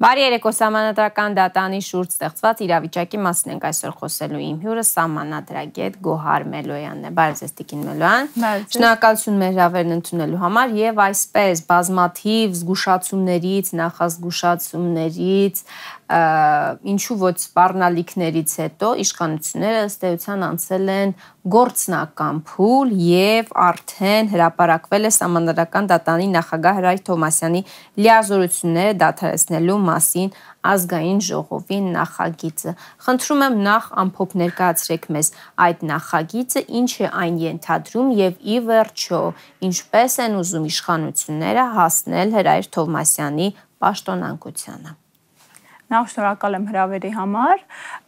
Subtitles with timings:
[0.00, 6.46] Բարի երեկո սահմանադրական դատանի շուրջ ստեղծված իրավիճակի մասին ենք այսօր խոսելու իմ հյուրը սահմանադրագետ Գոհար
[6.54, 8.30] Մելոյանն է։ Բարև ձեզ Տիկին Մելոյան։
[8.72, 15.62] Շնորհակալություն մեր հրավերն ընդունելու համար եւ այսպես բազմաթիվ զգուշացումներից, նախազգուշացումներից,
[16.10, 21.12] ինչու ոչ սպառնալիքներից հետո իշխանությունները ըստ էության անցել են
[21.54, 27.62] գործնական փուլ եւ արդեն հրապարակվել է համանդրական դատանի նախագահ Հրայր Թոմասյանի
[28.02, 30.32] լիազորությունները դադարեցնելու մասին
[30.70, 32.74] ազգային ժողովի նախագիծը։
[33.06, 35.30] Խնդրում եմ նախ ամփոփ ներկայացրեք մեզ
[35.66, 39.22] այդ նախագիծը, ինչ է այն ենթադրում եւ ի վերջո
[39.70, 43.48] ինչպես են ուզում իշխանությունները հասնել Հրայր Թովմասյանի
[43.80, 44.98] պաշտոնանկությանը։
[45.90, 47.62] Նախ շնորհակալ եմ հրավերի համար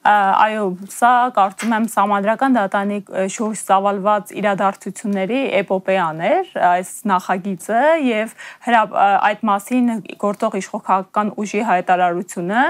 [0.07, 2.99] այո, սա կարծում եմ համադրական դատանի
[3.35, 8.35] շուրջ ծավալված իրադարձությունների էպոպեան էր այս նախագիծը եւ
[9.03, 9.91] այդ մասին
[10.23, 12.63] գործող իշխողական ուժի հայտարարությունը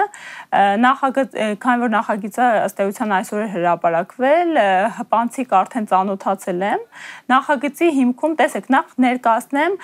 [0.87, 4.61] նախագիծ քանի որ նախագիծը ըստ էության այսօր է հրապարակվել
[4.97, 6.85] հպանցիկ արդեն ծանոթացել եմ
[7.33, 9.79] նախագծի հիմքում տեսեք նախ ներկայացնեմ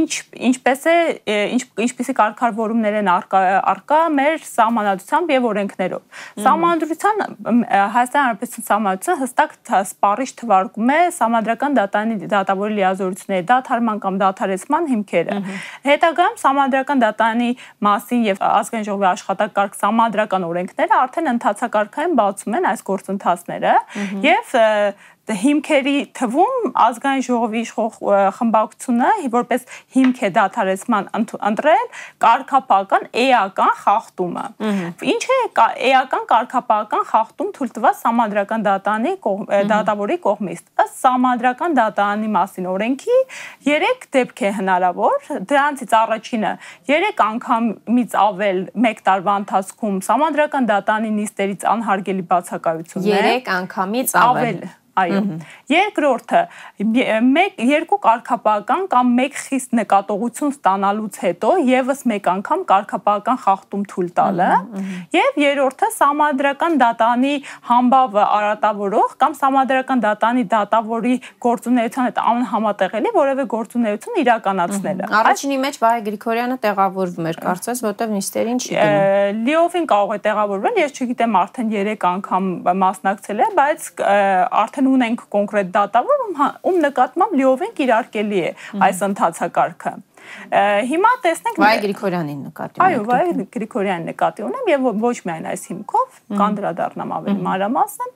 [0.00, 0.10] ինչ
[0.50, 0.96] ինչպես է
[1.56, 7.22] ինչ ինչպիսի կարգավորումներ են արկա արկա մեր սահմանադրությամբ եւ օրենքներով Սահմանադրության
[7.94, 15.38] Հայաստան Հանրապետության սահմանադրությունը հստակ սպառիչ թվարկում է սահմանադրական դատանի դատավորի լիազորությունների դաթարման կամ դաթարեցման հիմքերը։
[15.90, 17.50] Հետագայում սահմանադրական դատանի
[17.90, 23.74] մասին եւ ազգային ժողովի աշխատակարգ սահմանադրական օրենքները արդեն ընթացակարգային բացում են այս գործընթացները
[24.26, 24.54] եւ
[25.30, 27.98] հիմքերի թվում ազգային ժողովի իշխող
[28.38, 31.08] խմբակցությունը որպես հիմք է դաթարեցման
[31.50, 31.86] ընտրել
[32.24, 34.44] կարգապահական էական խախտումը։
[35.12, 35.38] Ինչ է
[35.90, 39.14] էական կարգապահական խախտում թույլ տված համադրական դատանի
[39.70, 43.18] դատավորի կողմից։ Ըստ համադրական դատանի մասին օրենքի
[43.70, 46.52] 3 դեպք է հնարավոր, դրանցից առաջինը
[46.90, 48.60] 3 անգամից ավել
[48.90, 54.62] 1 տարվա ընթացքում համադրական դատանի նիստերից անհարգելի բացակայություններ 3 անգամից ավել
[55.00, 55.20] Այո։
[55.70, 56.42] Երկրորդը
[57.30, 64.10] մեկ երկու կարգապահական կամ մեկ խիստ նկատողություն ստանալուց հետո եւս մեկ անգամ կարգապահական խախտում թույլ
[64.20, 64.50] տալը
[65.16, 65.90] եւ երրորդը
[66.20, 67.34] համադրական դատանի
[67.70, 76.02] համբավը արատավորող կամ համադրական դատանի դատավորի գործունեության հետ անհամատեղելի որևէ գործունեություն իրականացնելը։ Առաջինի մեջ Վահե
[76.08, 81.72] Գրիգորյանը տեղավորվում էր, կարծես, որտեվ նիստերին չի գնում։ Լիովին կարող է տեղավորվել, ես չգիտեմ արդեն
[81.74, 82.50] 3 անգամ
[82.84, 83.88] մասնակցել է, բայց
[84.60, 86.40] արդեն ունենք կոնկրետ դատավոր, ում,
[86.70, 88.54] ում նկատմամբ լիովին կիրարկելի է
[88.88, 89.94] այս ընթացակարգը։
[90.90, 95.62] Հիմա տեսնենք Վայ Գրիգորյանին նկատի ունեմ։ Այո, Վայ Գրիգորյանին նկատի ունեմ եւ ոչ միայն այս
[95.70, 98.10] հիմքով, կանդրադառնամ ավելի մանրամասն։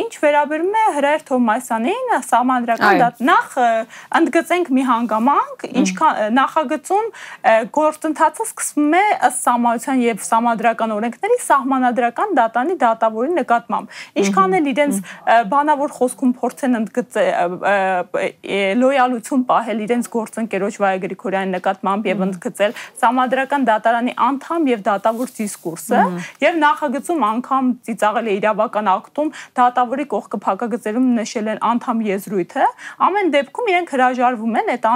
[0.00, 3.56] Ինչ վերաբերում է Հրայր Թոմասյանին, սահմանադրական դատ նախ
[4.20, 7.06] ընդգծենք մի հանգամանք, ինչքան նախագծում
[7.80, 15.00] գործընթացը սկսվում է ըստ սահմանության եւ սահմանադրական օրենքների սահմանադրական դատանի դատավորի նկատմամբ։ Ինչքան էլ իրենց
[15.50, 17.54] բանավոր խոսքում փորձեն ընդգծել
[18.80, 22.76] լոյալություն պահել իրենց գործընկերոջ Վայ Գրիգորյանի նկատմամբ եւ ընդգծել
[23.10, 26.00] համադրական դատարանի անդամ եւ դատավոր դիսկուրսը
[26.44, 32.66] եւ նախագծում անգամ ծիծաղել է իրավական ակտում դատավորի կողքը փակագծերում նշել են անդամ եզրույթը
[33.10, 34.88] ամեն դեպքում իրենք հրաժարվում են այդ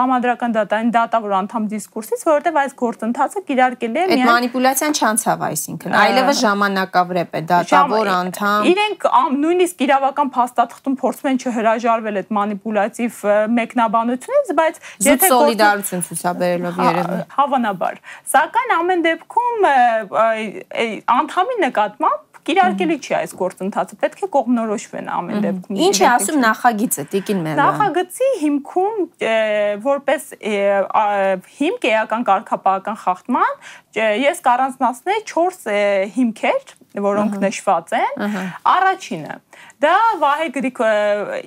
[0.00, 5.96] համադրական դատարանի դատավոր անդամ դիսկուրսից որովհետեւ այս գործընթացը կիրարկել է միայն Այդ մանիպուլյացիան չանցավ այսինքն
[6.00, 9.06] այլևս ժամանակավրեպ է դատավոր անդամ Իրենք
[9.40, 13.20] նույնիսկ իրավական փաստաթղթում փորձում են չհրաժարվել այդ մանիպուլյատիվ
[13.60, 18.00] մեկնաբանությունից բայց եթե սոլիդարություն ցուցաբերելով հա, երևի։ Հավանաբար։
[18.30, 19.70] Սակայն ամեն դեպքում
[21.20, 27.02] անդամի նկատմամբ Կիրարկելի չի այս գործընթացը, պետք է կողմնորոշվեն ամեն դեպքում։ Ինչ է ասում նախագիծը,
[27.12, 28.96] Տիկին Մելոյան։ Նախագծի հիմքում
[29.84, 30.30] որպես
[31.60, 33.52] հիմք էական կարգապահական խախտման
[34.24, 35.78] ես կառանձնացնեի 4
[36.16, 36.74] հիմքեր,
[37.10, 38.26] որոնք նշված են։
[38.72, 39.36] Առաջինը
[39.80, 40.78] Դա Վահե Գրիգ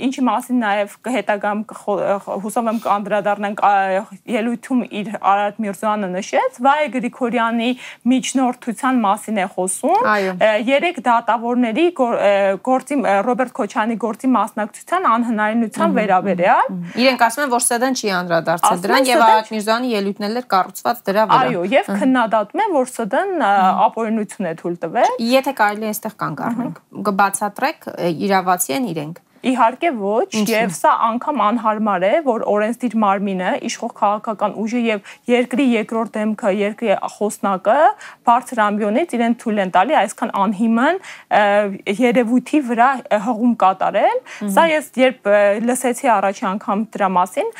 [0.07, 1.60] ինչի մասին նաև հետագամ
[2.44, 3.60] հուսով եմ կանդրադառնանք
[4.33, 7.69] ելույթում իր Արարատ Միրզոյանը նշեց, Վահե Գրիգորյանի
[8.13, 10.07] միջնորդության մասին է խոսում։
[10.74, 11.86] Երեք դատավորների
[12.65, 12.98] գործի
[13.30, 16.74] Ռոբերտ Քոչյանի գործի մասնակցության անհնարինության վերաբերյալ։
[17.04, 21.24] Իրենք ասում են, որ Սեդան չի անդրադարձել դրան եւ Արարատ Միրզոյանի ելույթներն էր կառուցված դրա
[21.30, 23.45] վրա։ Այո, եւ քննադատում են, որ Սեդան
[23.83, 29.90] ապօրինություն է թույլ տվել։ Եթե կարելի է այստեղ կանգ առնենք, կբացատրեք իրավացի են իրենք Իհարկե
[30.00, 36.13] ոչ, եւ սա անգամ անհարմար է, որ օրենսդիր մարմինը, իշխող քաղաքական ուժը եւ երկրի երկրորդ
[36.18, 37.78] դեմքը, երկրի խոսնակը
[38.30, 41.01] բարձր ամբիոնից իրեն թույլ են տալի այսքան անհիմն
[42.04, 42.90] երևույթի վրա
[43.28, 44.22] հղում կատարել։
[44.54, 45.30] Սա ես երբ
[45.68, 47.51] լսեցի առաջի անգամ դրա մասին,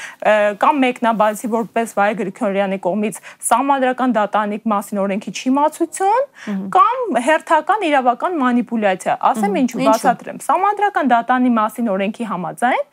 [0.64, 3.20] կամ մեկնաբանեցի որպես Վայ Գրիգորյանի կողմից
[3.64, 6.26] համադրական դատանիկ մասին օրենքի չիմացություն,
[6.74, 12.84] կամ հերթական իրավական մանիպուլյացիա։ Ասեմ ինչու բացատրեմ։ Համադրական դատանի մասին օրենքի համաձայն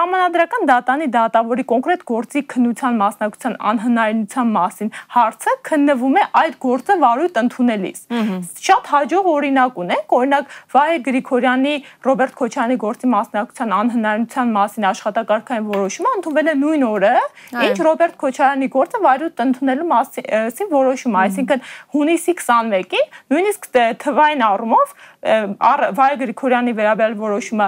[0.00, 7.40] համանդրական դատանի դատավորի կոնկրետ գործի քննության մասնակցության անհնարինության մասին հարցը քննվում է այդ գործը վարույթ
[7.40, 8.00] ընդունելիս։
[8.64, 11.74] Շատ հաջող օրինակ ունենք, օրինակ Վահե Գրիգորյանի
[12.08, 17.14] Ռոբերտ Քոչյանի գործի մասնակցության անհնարինության մասին աշխատակարգային որոշումը ընդունվել է նույն օրը,
[17.60, 21.64] ինչ Ռոբերտ Քոչյանի գործը վարույթ ընդունելու մասին որոշումը, այսինքն
[21.96, 23.70] հունիսի 21-ին նույնիսկ
[24.00, 27.66] թվային առումով Վայ Գրիգորյանի վերաբերյալ որոշումը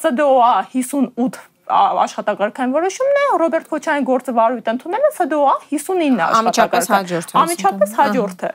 [0.00, 0.28] ՍԴՕ
[0.74, 8.50] 58 աշխատակարգային որոշումն է Ռոբերտ Քոչյանի գործը վարույթ ընդունելը ՍԴՕ 59 աշխատակարգ ամիջապես հաջորդը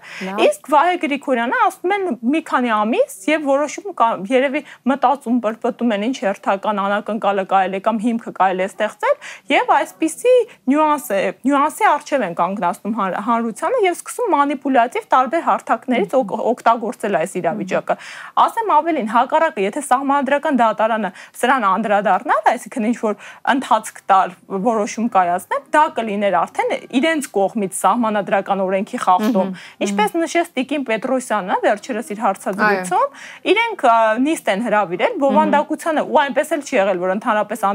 [0.45, 6.15] իսկ Վահե Գրիգորյանը ասում են մի քանի ամիս եւ որոշում երևի մտածում բրբտում են ինչ
[6.25, 9.15] հերթական անակնկալը կարելի կամ հիմքը կարելի է ստեղծել
[9.55, 10.35] եւ այսպիսի
[10.71, 12.95] նյուանս է նյուանսի արժև են կանգնացնում
[13.29, 16.15] հանրությանը եւ սկսում մանիպուլյատիվ տարբեր հարթակներից
[16.55, 17.97] օգտագործել այս իրավիճակը
[18.45, 23.15] ասեմ ավելին հակառակը եթե սահմանադրական դատարանը սրան անդրադառնար այսինքն ինչ որ
[23.55, 24.35] ընթացք տար
[24.65, 29.49] որոշում կայացնել, դա կլիներ արդեն իրենց կողմից սահմանադրական օրենքի խախտում։
[29.85, 33.15] Ինչպես նշեց Տիկին Պետրոսյանը վերջերս իր հարցազրույցում,
[33.55, 33.85] իրենք
[34.25, 37.65] նիստ են հրավիրել բովանդակությանը ու այնպես էլ չի եղել, որ ընդհանրապես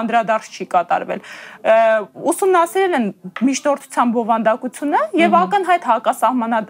[0.00, 1.24] անդրադարձ չի կատարվել։
[2.30, 3.06] Ուսումնասիրել են
[3.50, 6.60] միջնորդության բովանդակությունը եւ ակնհայտ հակասահմանա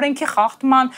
[0.00, 0.92] օրենքի խախտման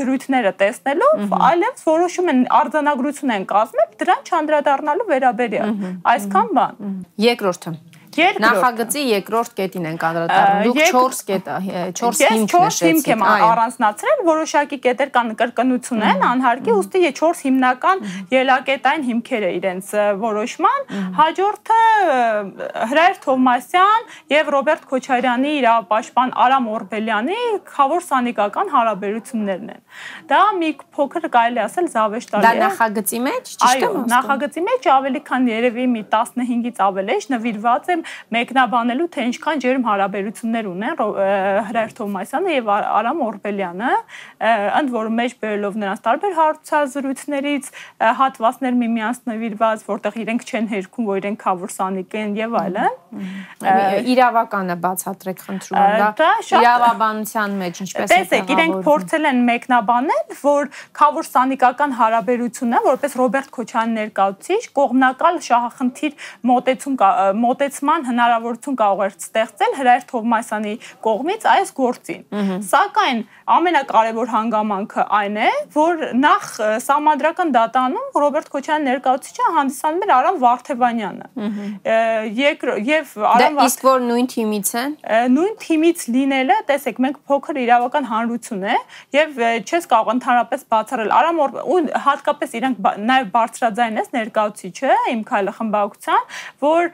[0.00, 5.72] դրույթները տեսնելով, այլև որոշում են արձանագրություն են կազմել դրան չանդրադառնալու վերաբերյալ
[6.12, 6.96] այսքան բան։
[7.26, 7.72] Երկրորդը
[8.16, 11.48] Նախագծի երկրորդ կետին ենք անդրադառնում։ Դուք 4 կետ
[12.00, 17.02] 4 հիմք նշեցիք։ Ես 4 հիմք եմ առանձնացրել, որոշակի կետեր կան կրկնություն են, անհարկի, ուստի
[17.20, 18.02] 4 հիմնական
[18.32, 19.92] ելակետային հիմքեր է իրենց
[20.22, 20.86] որոշման։
[21.20, 21.80] Հաջորդը
[22.92, 27.40] Հրայր Թովմասյան եւ Ռոբերտ Քոչարյանի իրավապաշտպան Արամ Օրբելյանի
[27.76, 29.82] խավոր սանիկական հարաբերություններն են։
[30.30, 34.88] Դա մի փոքր կարելի ասել զավեշտալի է։ Դա նախագծի մեջ, ճիշտ է։ Այո, նախագծի մեջ
[34.96, 37.96] ավելի քան երևի մի 15-ից ավել է նվիրված է
[38.36, 41.02] մեկնաբանելու թե ինչքան ջերմ հարաբերություններ ունեն
[41.66, 43.92] Հրայր Թոմասյանը եւ Արամ Օրբելյանը,
[44.80, 47.70] ընդ որում մեջ բերելով նրանց տարբեր հարցազրույցներից
[48.20, 52.96] հատվածներ միմյանց նվիրված, որտեղ իրենք չեն հերքում, որ իրենք խավորսանիկ են եւ այլն։
[54.16, 60.70] Իրավականը բացատրեք խնդրում դա իրավաբանության մեջ ինչպես է։ Տեսեք, իրենք փորձել են մեկնաբանել, որ
[61.00, 66.96] խավորսանիկական հարաբերությունը, որպես Ռոբերտ Քոչյանի ներկայացուցիչ, կողմնակալ շահախնդիր մոտեցում
[67.46, 70.72] մոտեցման ստեղծման հնարավորություն կարող էր ստեղծել Հրայր Թովմասյանի
[71.06, 72.22] կողմից այս գործին։
[72.66, 73.20] Սակայն
[73.56, 76.46] ամենակարևոր հանգամանքը այն է, որ նախ
[76.96, 81.26] համադրական դատանում Ռոբերտ Քոչյանի ներկայացուցիչը հանդիսանում էր Արամ Վարդևանյանը։
[82.86, 84.96] եւ Արամ Իսկ որ նույն թիմից են։
[85.36, 88.76] Նույն թիմից լինելը, տեսեք, մենք փոքր իրավական հանրություն է
[89.16, 96.26] եւ չես կարող ընդհանրապես բացառել Արամ ու հատկապես իրանք նաեւ բարձրաձայնես ներկայացուցիչը իմ քայլը խմբակցության,
[96.66, 96.90] որ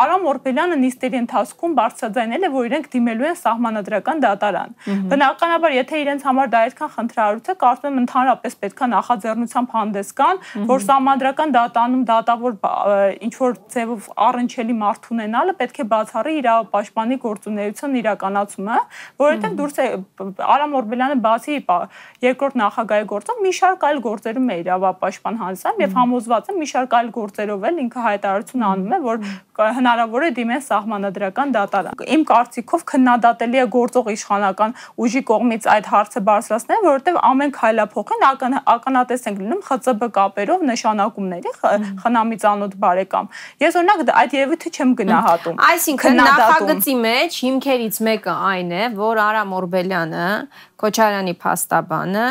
[0.00, 4.74] Արամ Օրբելյանը նիստերի ընթացքում բարձրաձայնել է, որ իրենք դիմելու են սահմանադրական դատարան։
[5.10, 10.40] Բնականաբար, եթե իրենց համար դա այդքան խնդրահարույց է, կարծում եմ ընդհանրապես պետքա նախաձեռնությամբ հանդես գան,
[10.70, 12.56] որ սահմանադրական դատանում դատավոր
[13.30, 18.78] ինչ որ ձևով առընչելի մարդ ունենալը պետք է բացառի իրավապաշտպանի գործունեության իրականացումը,
[19.20, 19.88] որովհետև դուրս է
[20.50, 21.58] Արամ Օրբելյանը բացի
[22.24, 26.96] երկրորդ նախագահի գործով մի շարք այլ գործերում է իրավապաշտպան հանդիսանում եւ համոզված եմ մի շարք
[27.00, 29.22] այլ գործերով էլ ինքը հայտարարություն անում է, որ
[29.90, 36.22] հնարավոր է դիմեն սահմանադրական դատարան։ Իմ կարծիքով քննադատելի է գործող իշխանական ուժի կողմից այդ հարցը
[36.28, 41.54] բարձրացնել, որովհետև ամեն քայլափոխին ականատես ենք լինում ԽՑԲ կապերով նշանակումների
[42.04, 43.30] խնամի ծանոթ բարեկամ։
[43.64, 49.56] Ես օրինակ այդ երևույթը չեմ գնահատում։ Այսինքն նախագծի մեջ հիմքերից մեկը այն է, որ Արամ
[49.60, 50.28] Օրբելյանը,
[50.80, 52.28] Քոչարյանի փաստաբանը,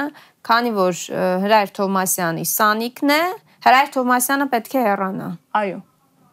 [0.49, 1.03] քանի որ
[1.43, 3.21] Հրայր Թոմասյանի սանիկն է,
[3.67, 5.79] Հրայր Թոմասյանը պետք է հեռանա։ Այո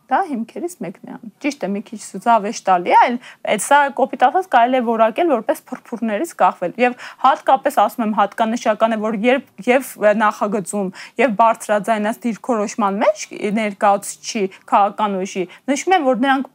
[0.06, 3.16] Դա հիմքերից մեկն է։ Ճիշտ է, մի քիչ զավեշ տալի այլ
[3.52, 6.94] այդ սա կոպիտ ասած կարելի է որակել որպես փրփուրներից կախվել։ Եվ
[7.24, 9.90] հատկապես ասում եմ հատկանշական է, որ երբ եւ
[10.22, 10.88] նախագծում
[11.20, 13.24] եւ բարձրաձայնած դիրքորոշման մեջ
[13.56, 16.46] ներկայացուցիչի քաղաքական ուժի նշում են, որ նրանք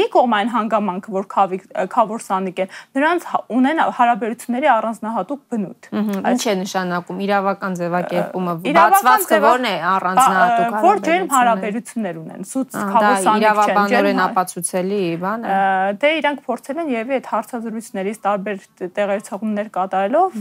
[0.00, 1.60] մի կողմային հանգամանքը, որ քավի
[1.94, 3.28] քավոր սանիկ են, նրանց
[3.60, 5.90] ունեն հարաբերությունների առանձնահատուկ բնույթ։
[6.30, 12.79] Ինչ է նշանակում իրավական ձևակերպումը, բացվածքը ո՞րն է առանձնահատուկ հարաբերություններ։ Որ ջերմ հարաբերություններ ունեն, սուտ
[12.80, 15.58] քավոսանիկ չեն։ Իրավաբանորեն ապացուցելի բան է։
[16.00, 18.64] Դե իրանք փորձել են եւ այդ հարցազրույցներից տարբեր
[19.00, 20.38] տեղերցողումներ կատարելով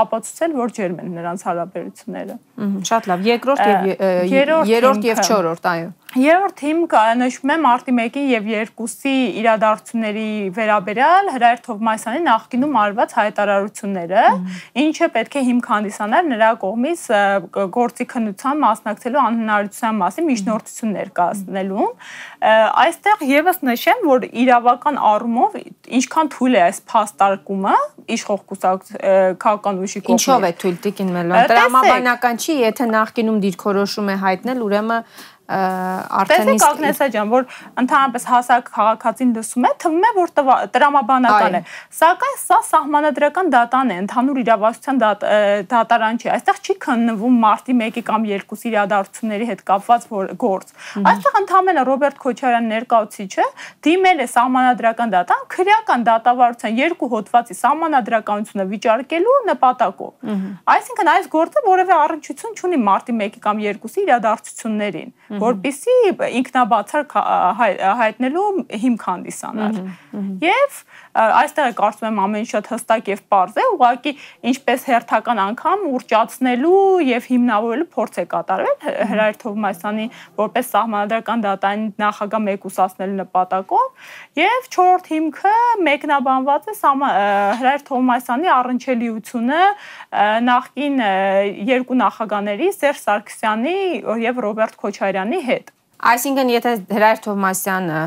[0.00, 2.38] ապացուցել, որ ջերմ են նրանց հարաբերությունները։
[2.90, 8.46] Շատ լավ։ Երկրորդ եւ երրորդ եւ չորրորդ, այո։ Երրորդ հիմքը նշվում է մարտի 1-ի եւ
[8.74, 10.24] 2-ի իրադարձությունների
[10.56, 14.24] վերաբերյալ Հրայր Թովմասյանի նախկինում արված հայտարարությունները,
[14.82, 17.04] ինչը պետք է հիմք հանդիսանար նրա կողմից
[17.78, 21.88] գործի քննության մասնակցելու անհնարինության մասին միջնորդություն ներկայացնելու։
[22.90, 25.58] Այստեղ եւս նշեմ, որ իրավական առումով
[26.00, 27.76] ինչքան թույլ է այս փաստարկումը
[28.18, 34.16] իշխող քաղաքական ուժի կողմից։ Ինչով է թույլ Տիկին Մելոն։ Տրամաբանական չի, եթե նախկինում դիրքորոշում է
[34.24, 35.04] հայտնել, ուրեմն
[35.50, 37.46] արդեն իսկ Ագնեսա ջան, որ
[37.82, 40.32] ընդհանրապես հասարակ քաղաքացին լսում է, թվում է, որ
[40.74, 41.62] տրամաբանական է։
[42.00, 45.00] Սակայն սա սահմանադրական դատան է, ընդհանուր իրավասության
[45.70, 50.06] դատարան չի։ Այստեղ չի քննվում մարտի 1-ի կամ 2-ի իրադարձությունների հետ կապված
[50.40, 50.74] գործ։
[51.10, 53.46] Այստեղ ընդհանրապես Ռոբերտ Քոչարյան ներկայացուցիչը
[53.86, 60.30] դիմել է սահմանադրական դատան քրեական դատավարության երկու հոդվածի սահմանադրականությունը վիճարկելու նպատակով։
[60.74, 65.96] Այսինքն այս գործը որևէ առնչություն չունի մարտի 1-ի կամ 2-ի իրադարձություններին որբիսի
[66.40, 67.06] ինքնաբացար
[68.00, 68.46] հայտնելու
[68.84, 69.80] հիմք հանդիսանար։
[70.44, 70.80] Եվ
[71.14, 74.12] այստեղ է կարծում եմ ամեն շատ հստակ եւ པարզ է, ուղղակի
[74.50, 78.76] ինչպես հերթական անգամ ուրճացնելու եւ հիմնավորելու փորձ է կատարվել
[79.10, 80.06] Հրայր Թովմասյանի
[80.40, 84.08] որպես սահմանադրական դատային նախագահ մեկուսացնելու նպատակով
[84.40, 85.56] եւ չորրորդ հիմքը
[85.90, 86.76] մեկնաբանված է
[87.60, 89.60] Հրայր Թովմասյանի առընչելիությունը
[90.50, 91.04] նախկին
[91.74, 93.76] երկու նախագաների Սերժ Սարգսյանի
[94.30, 95.72] եւ Ռոբերտ Քոչարյանի հետ։
[96.10, 98.00] Այսինքն եթե Հրայր Թովմասյանը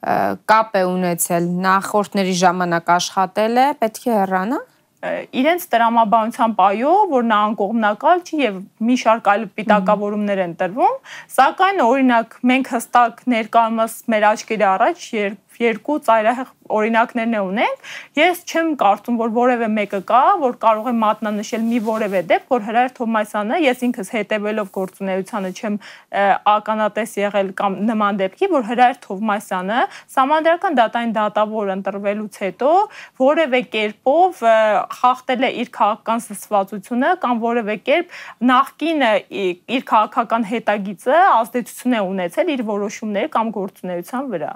[0.00, 4.60] կապ է ունեցել նախորդների ժամանակ աշխատել է, պետք է հեռանա
[5.00, 10.98] իրենց տրամաբանության պայով, որ նա անկողմնակալ չի եւ մի շարք այլ պիտակավորումներ են տրվում,
[11.36, 17.86] սակայն օրինակ մենք հստակ ներկայումս մեր աչքերի առաջ երբ երկու ծայրահեղ օրինակներն է ունենք,
[18.20, 22.64] ես չեմ կարծում, որ որևէ մեկը կա, որ կարող է մատնանշել մի որևէ դեպք, որ
[22.68, 25.78] Հրայր Թոմասյանը, ես ինքս հետևելով գործունեությանը չեմ
[26.54, 29.80] ականատես եղել կամ նման դեպքի, որ Հրայր Թոմասյանը
[30.20, 32.70] համանդրական դատային դատավոր ընտրվելուց հետո
[33.20, 34.42] որևէ կերպով
[35.00, 38.16] խախտել է իր քաղաքական սսվածությունը կամ որևէ կերպ
[38.50, 39.04] նախկին
[39.76, 44.52] իր քաղաքական հետագիծը ազդեցություն է ունեցել իր որոշումների կամ գործունեության վրա։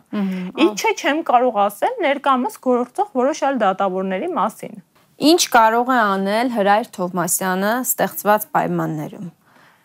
[0.64, 4.76] Ինչը չեմ կարող ասել ներկայումս գործող որոշ այլ դատավորների մասին։
[5.30, 9.28] Ինչ կարող է անել Հրայր Թովմասյանը ստեղծված պայմաններում։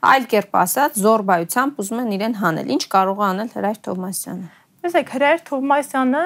[0.09, 4.49] Այլ կերպ ասած, զորբայությամբ ուզում են իրեն հանել։ Ինչ կարող է անել Հրայր Թովմասյանը։
[4.79, 6.19] Տեսեք, Հրայր Թովմասյանը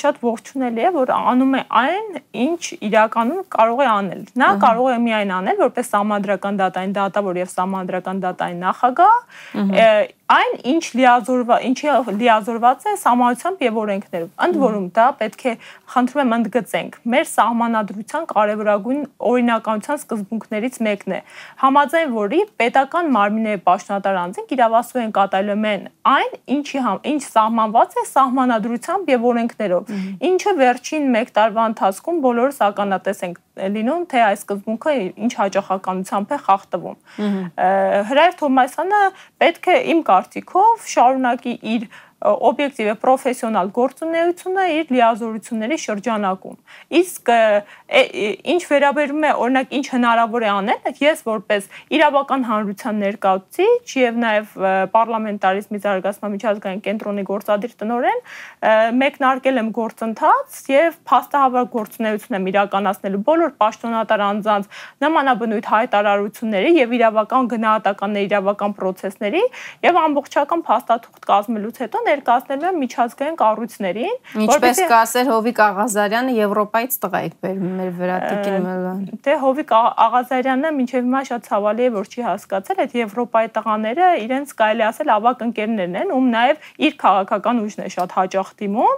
[0.00, 2.08] շատ ողջունելի է, որ անում է այն,
[2.42, 7.52] ինչ իրականում կարող է անել։ Նա կարող է միայն անել որպես համադրական դատային դատավոր եւ
[7.62, 9.14] համադրական դատային նախագահ,
[10.28, 15.54] այն ինչ լիազորվա ինչի լիազորված է համայնությամբ եւ օրենքներով ընդ որում դա պետք է
[15.92, 21.22] խնդրում եմ ընդգծենք մեր սահմանադրության կարևորագույն օրինականության սկզբունքներից մեկն է
[21.64, 27.96] համաձայն որի պետական մարմինների պաշտոնատար անձինք իրավասու են կատարում են այն ինչի համ ինչ սահմանված
[27.96, 29.96] է սահմանադրությամբ եւ օրենքներով
[30.28, 34.94] ինչը վերջին 1 տարվա ընթացքում բոլորս ականատես ենք լինում, թե այս սկզբունքը
[35.26, 36.96] ինչ հաջողականությամբ է խախտվում։
[38.08, 39.02] Հրայր Թոմասյանը
[39.42, 41.88] պետք է իմ կարծիքով շարունակի իր
[42.18, 46.56] օբյեկտիվ է պրոֆեսիոնալ գործունեությունը իր լիազորությունների շրջանակում։
[46.98, 47.30] Իսկ
[48.54, 54.56] ինչ վերաբերում է օրինակ ինչ հնարավոր է անել, ես որպես իրավական հանրության ներկայացուցիչ եւ նաեւ
[54.98, 58.20] պարլամենտարիզմի զարգացման միջազգային կենտրոնի գործադիր տնօրեն
[58.98, 64.68] մեկնարկել եմ գործընթաց եւ փաստահավաք գործունեություն եմ իրականացնելու բոլոր պաշտոնատար անձանց
[65.06, 69.42] նմանաբնույթ հայտարարությունների եւ իրավական գնահատականների իրավական process-ների
[69.86, 77.20] եւ ամբողջական փաստաթուղթ կազմելուց հետո ներկայացնելու են միջազգային կառույցներին, ինչպես կասեր Հովիկ Աղազարյանը Եվրոպայից տղա
[77.28, 82.08] եք բերում մեր վրա տիկին մելան։ Դե Հովիկ Աղազարյանը մինչև հիմա շատ ցավալի է, որ
[82.08, 87.62] չի հասկացել, այդ Եվրոպայի տղաները իրենց կարելի ասել ավակ ընկերներն են, ում նաև իր քաղաքական
[87.64, 88.94] ուժն է շատ հաճախ դիմում։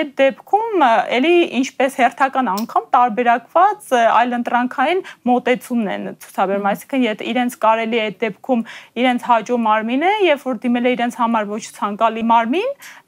[0.00, 0.84] Այդ դեպքում
[1.20, 3.90] էլի ինչպես հերթական անգամ տարբերակված
[4.20, 8.64] այլընտրանքային մոտեցումն են ցուցաբերում, այսինքն եթե իրենց կարելի է այդ դեպքում
[9.00, 12.49] իրենց հաջո մարմին է, երբ որ դիմել է իրենց համար ոչ ցանկալի մարմին,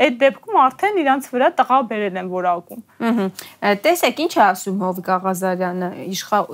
[0.07, 3.27] այդ դեպքում արդեն իրենց վրա տղա բերել են որակում։ Ահա։
[3.83, 5.91] Տեսեք, ինչ է ասում Հովիկ Աղազարյանը,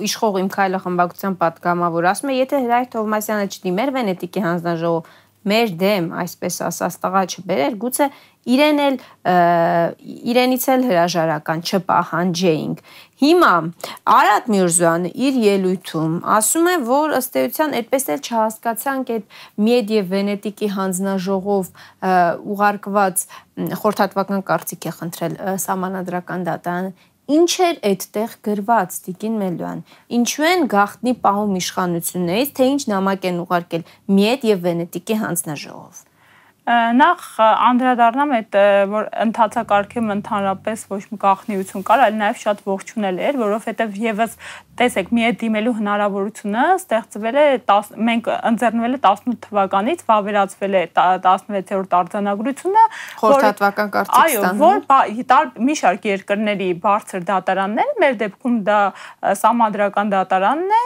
[0.09, 5.17] իշխող իմ քայլը խմբակցության պատգամավոր, ասում է, եթե Հրայր Թովմասյանը չդիմեր Վենետիկի հանձնաժողով
[5.49, 8.07] մեր դեմ, այսպես ասած, տղա չբերեր, գուցե
[8.55, 8.97] իրեն էլ
[10.33, 12.81] իրենից էլ հրաժարական չպահանջեինք։
[13.19, 13.51] Հիմա
[14.15, 20.09] Արադ Միրզոյանը իր ելույթում ասում է, որ ըստ էության այդպես էլ չհասկացանք այդ Միեդ եւ
[20.15, 21.71] Վենետիկի հանձնաժողով
[22.55, 23.25] ուղարկված
[23.83, 29.83] խորհրդատվական կարծիք է խնդրել սահմանադրական դատարանը Ինչ էր այդտեղ գրված Տիկին Մելոյան։
[30.17, 33.87] Ինչու են գախտնի պահում իշխանություններից, թե ինչ նամակ են ուղարկել
[34.17, 36.05] Միետ եւ Վենետիկի հանձնաժողով
[36.69, 38.57] նախ անդրադառնամ այդ
[38.91, 44.35] որ ընթացակարգում ընդհանրապես ոչ մի գաղտնիություն կար, այլ նաև շատ ողջունել էր, որովհետև եւս
[44.79, 50.83] տեսեք, մի է դիմելու հնարավորությունը ստեղծվել է 10 մենք ընձեռնվել է 18 թվականից վավերացվել է
[50.99, 52.83] 16-րդ արձանագրությունը
[53.19, 54.79] խորհրդատվական կարծիք ստանում։ Այո, որ
[55.69, 58.79] մի շարք երկրների բարձր դատարաններ, մեր դեպքում դա
[59.39, 60.83] սահմանադրական դատարանն է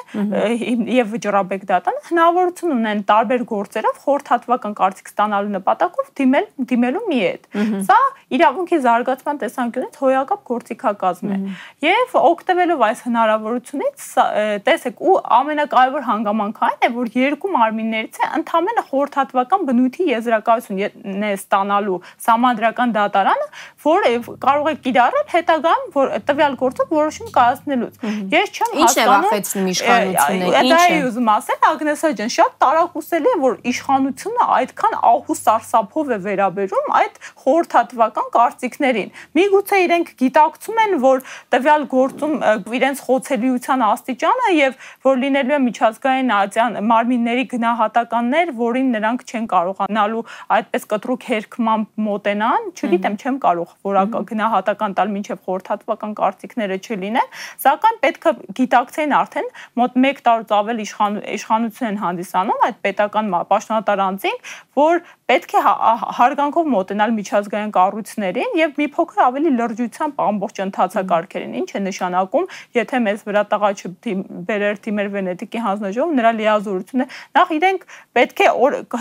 [0.98, 7.48] եւ վճռաբեկ դատարանը հնարավորություն ունեն տարբեր գործերով խորհրդատվական կարծիք ստանալու նպատակով դիմել դիմելու մի հետ։
[7.88, 8.00] Սա
[8.38, 11.40] իրավունքի զարգացման տեսանկյունից հոյակապ գործիքակազմ է։
[11.84, 18.30] Եվ օգտվելով այս հնարավորությունից կողմից տեսեք ու ամենակարևոր հանգամանքը այն է որ երկու մարմիններից է
[18.38, 21.98] ընդհանրապես խորհրդատվական բնույթի եզրակացություն է ստանալու
[22.28, 23.48] համանդրական դատարանը
[23.84, 24.12] որը
[24.44, 27.94] կարող է կիրառել հետագայում որ տվյալ գործով որոշում կայացնելուց
[28.34, 33.34] ես չեմ հասկանում ինչ է վախեցնում իշխանությունը ինչ է ուզում ասել Ագնեսա ջան շատ տարակուսելի
[33.34, 40.96] է որ իշխանությունը այդքան ահու սարսափով է վերաբերում այդ խորհրդատվական կարծիքներին միգուցե իրենք գիտակցում են
[41.04, 41.24] որ
[41.54, 42.36] տվյալ գործում
[42.78, 49.46] իրենց խոցելիության ազդեցության աստիճանը եւ որ լինելու է միջազգային ատյան մարմինների գնահատականներ, որին նրանք չեն
[49.54, 50.24] կարողանալու
[50.58, 57.32] այդպես կտրուկ հերքմամբ մոտենան, չգիտեմ, չեմ կարող որակա գնահատական տալ մինչև խորհրդատվական կարծիքները չլինեն,
[57.64, 59.50] սակայն պետք է գիտակցեն արդեն
[59.82, 64.54] մոտ 1 տարուց ավել իշխան իշխանություն են հանդիսանում այդ պետական պաշտոնատար անձինք,
[64.84, 65.74] որ պետք է հա,
[66.18, 73.00] հարգանքով մոտենալ միջազգային կառույցներին եւ մի փոքր ավելի լրջությամբ ամբողջ ընթացակարգերին։ Ինչ է նշանակում, եթե
[73.08, 77.08] մեզ վրա տաղա չբերեր թիմեր Վենետիկի հանձնաժողով, նրա լիազորությունը
[77.40, 77.86] նախ իրենք
[78.20, 78.50] պետք է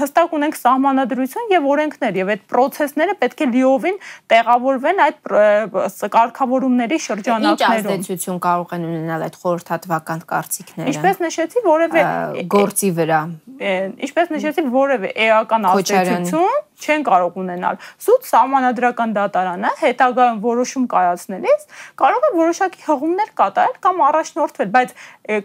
[0.03, 3.99] հստակ ունենք սահմանադրություն եւ օրենքներ եւ այդ process-ները պետք է լիովին
[4.33, 5.19] տեղավորվեն այդ
[6.17, 12.07] կարգավորումների շրջանակներում։ Ինչ ազդեցություն կարող են ունենալ այդ խորհրդատվական կարծիքները։ Ինչպես նշեցի, որևէ
[12.53, 13.21] գործի վրա։
[14.03, 16.22] Ինչպես նշեցի, որևէ էական ազդեցություն
[16.83, 21.67] չեն կարող ունենալ։ Սուտ սահմանադրական դատարանը հետագայում որոշում կայացնելիս
[22.03, 24.95] կարող է որոշակի հղումներ կատարել կամ առաջնորդվել, բայց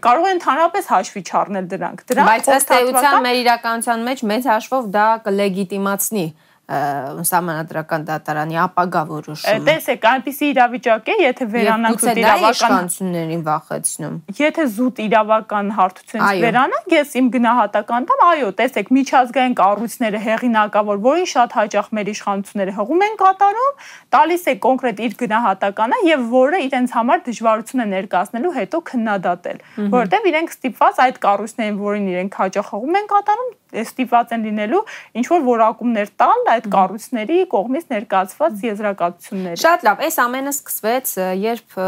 [0.08, 4.92] կարող է ընդհանրապես հաշվի չառնել դրանք։ Դրանք բայց ըստ էության մեր իրականության մեջ մեծ հաշվով
[4.98, 6.26] դա կլեգիտիմացնի
[6.68, 15.00] սահմանադրական դատարանի ապագա որոշումը։ Տեսեք, այնպիսի իրավիճակ է, եթե վերանանք զուտ իրավականություններին վախեցնում։ Եթե զուտ
[15.04, 21.88] իրավական հարթությունից վերանանք, ես իմ գնահատական տամ, այո, տեսեք, միջազգային կառույցները հեղինակավոր, որին շատ հաճախ
[21.96, 23.72] մեր իշխանությունները հղում են կատարում,
[24.12, 29.58] տալիս է կոնկրետ իր գնահատականը եւ որը իրենց համար դժվարություն է ներկայացնելու հետո քննադատել,
[29.96, 34.80] որովհետեւ իրենք ստիպված այդ կառույցներին, որին իրենք հաճախ հղում են կատարում, ստիպված են լինելու
[35.20, 41.12] ինչ որ որակումներ տալ այդ կառույցների կողմից ներկայացված եզրակացությունների։ Շատ լավ, այս ամենը սկսվեց,
[41.44, 41.78] երբ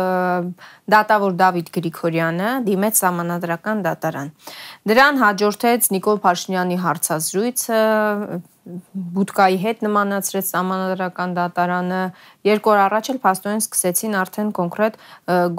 [0.94, 4.33] դատավոր Դավիթ Գրիգորյանը դիմեց համանadrական դատարան։
[4.90, 7.83] Դրան հաջորդեց Նիկոլ Փաշինյանի հարցազրույցը,
[9.14, 12.00] բուտկայի հետ նմանացրեց համանadrական դատարանը
[12.46, 14.98] երկու օր առաջ էլ փաստորեն սկսեցին արդեն կոնկրետ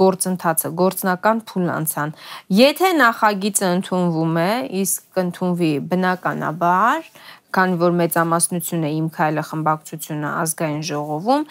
[0.02, 2.13] գործընթացը գործնական փուլն անցան
[2.62, 4.52] եթե նախագիծը ընդունվում է
[4.84, 7.12] իսկ ընդունվի բնականաբար
[7.56, 11.46] քանի որ մեծամասնություն է իմ քայլը խմբակցությունը ազգային ժողովում,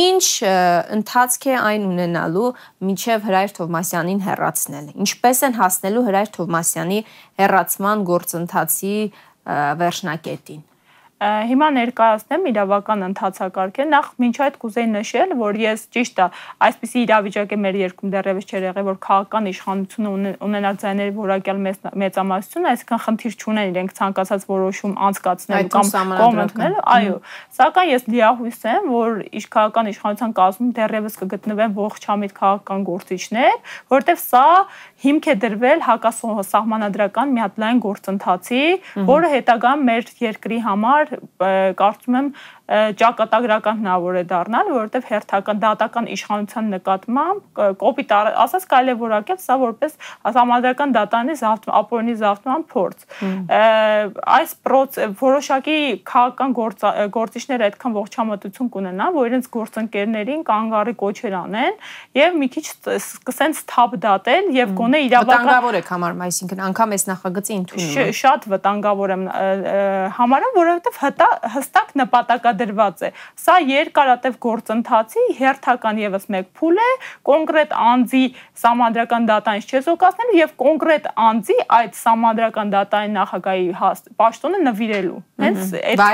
[0.00, 0.26] ինչ
[0.98, 2.50] ընթացք է այն ունենալու
[2.90, 7.00] միջև Հրայր Թովմասյանին հերացնել։ Ինչպես են հասնելու Հրայր Թովմասյանի
[7.44, 8.94] հերացման գործընթացի
[9.84, 10.62] վերջնակետին
[11.24, 16.26] Հիմա ներկայացնեմ իրավական ընթացակարգը։ Նախ ոչ այդ կուզեի նշել, որ ես ճիշտ է,
[16.66, 21.60] այսպիսի իրավիճակ է մեր երկրում դեռևս չէր եղել, որ քաղաքական իշխանությունը ունենար ձայների որակյալ
[22.04, 27.16] մեծամասնություն, այսինքն խնդիր չունեն իրենք ցանկացած որոշում անցկացնելու կամ կոմենտնել, այո։
[27.58, 33.56] Սակայն ես լիահույս եմ, որ իշխանական իշխանության կազմում դեռևս կգտնվեն ողջամիտ քաղաքական գործիչներ,
[33.94, 34.46] որտեղ սա
[35.04, 38.64] հիմք է դրվել հակասահմանադրական մի հատ լայն գործընթացի,
[39.12, 41.14] որը հետագայում մեր երկրի համար
[41.80, 42.28] կարծում եմ
[42.64, 49.56] ճակատագրական հնարավոր է դառնալ, որովհետև հերթական դատական իշխանության նկատմամբ կոպիտ ասած կարելի է որակել սա
[49.60, 49.98] որպես
[50.38, 53.04] համադրական դատանի զավթ ապօրինի զավթման փորձ։
[54.38, 54.54] Այս
[55.20, 55.76] որոշակի
[56.08, 56.56] քաղաքական
[57.18, 61.78] գործիչները այդքան ողջամտություն կունենան, որ իրենց գործընկերներին կանգարի կոչեր անեն
[62.16, 62.64] եւ մի քիչ
[62.96, 68.48] սկսեն սթափ դատել եւ գոնե իրավական վտանգավոր եք համարում, այսինքն անգամ այս նախագծի ընդունումը։ Շատ
[68.54, 69.24] վտանգավոր եմ
[70.18, 71.00] համարում, որովհետեւ
[71.54, 76.88] հստակ նպատակա վերադրված է։ Սա երկարատև գործընթացի հերթական եւս մեկ փուլ է
[77.28, 78.24] կոնկրետ անձի
[78.64, 83.68] համանդրական դատային չեզոքացնելու եւ կոնկրետ անձի այդ համանդրական դատային նախագահի
[84.24, 86.04] պաշտոնը նվիրելու։ Հենց այդ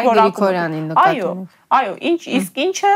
[0.90, 1.34] նկատի։ Այո,
[1.70, 2.92] Այո, ինչ իսկ ինչը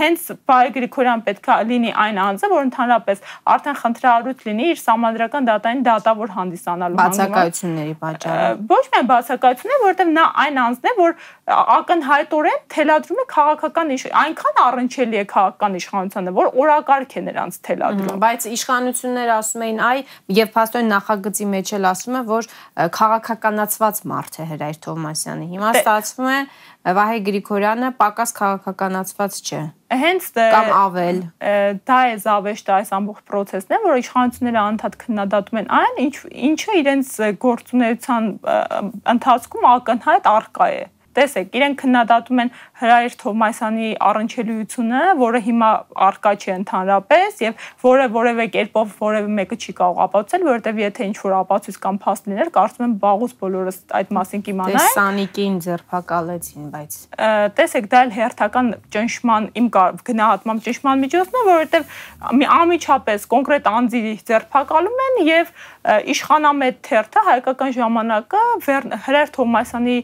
[0.00, 3.18] հենց Բայ Գրիգորյան պետքա լինի այն անձը, որ ընդհանրապես
[3.54, 10.24] արդեն խնդրահարույց լինի իր համանդրական դատային դատավոր հանդիսանալու բացակայությունների պատճառով։ Ոչ միայն բացակայություններ, որովհետև նա
[10.44, 11.14] այն անձն է, որ
[11.50, 18.46] ակնհայտորեն թելադրում է քաղաքական այնքան առնչելի է քաղաքական իշխանությանը, որ օրակարգ է նրանց թելադրում։ Բայց
[18.50, 19.98] իշխանությունները ասում էին, այ
[20.40, 22.50] եւ փաստորեն նախագծի մեջ էլ ասում է, որ
[23.00, 26.38] քաղաքականացված մարդ է Հրայր Թովմասյանը։ Հիմա ստացվում է
[26.80, 29.60] Վահե Գրիգորյանը պակաս քաղաքականացված չէ
[30.00, 31.18] հենց կամ ավել
[31.90, 36.14] դա է զավեշտը այս ամբողջ process-ն է, որ իշխանությունները անդադ քննադատում են այն, ինչ
[36.50, 37.12] ինչը իրենց
[37.44, 38.30] գործունեության
[39.14, 45.70] ընթացքում ակնհայտ արկա է։ Տեսեք, իրենք քննադատում են Հրայր Թովմասյանի առընչելիությունը, որը հիմա
[46.06, 51.16] արկա չէ ընդհանրապես եւ որը որևէ կերպով որևէ մեկը չի կարող ապացուցել, որովհետեւ եթե ինչ
[51.20, 56.98] որ ապացույց կամ փաստ լիներ, կարծում եմ բաղուց բոլորս այդ մասին կիմանային։ Տեսանիկին ձերբակալեցին, բայց
[57.58, 59.68] տեսեք, դա էլ հերթական ճնշման իմ
[60.10, 61.84] գնահատմամբ ճնշման միջոցն է, որովհետեւ
[62.60, 68.40] ամիջապես կոնկրետ անձի ձերբակալում են եւ իշխանամետ թերթը հայկական ժամանակը
[69.06, 69.94] Հրայր Թովմասյանի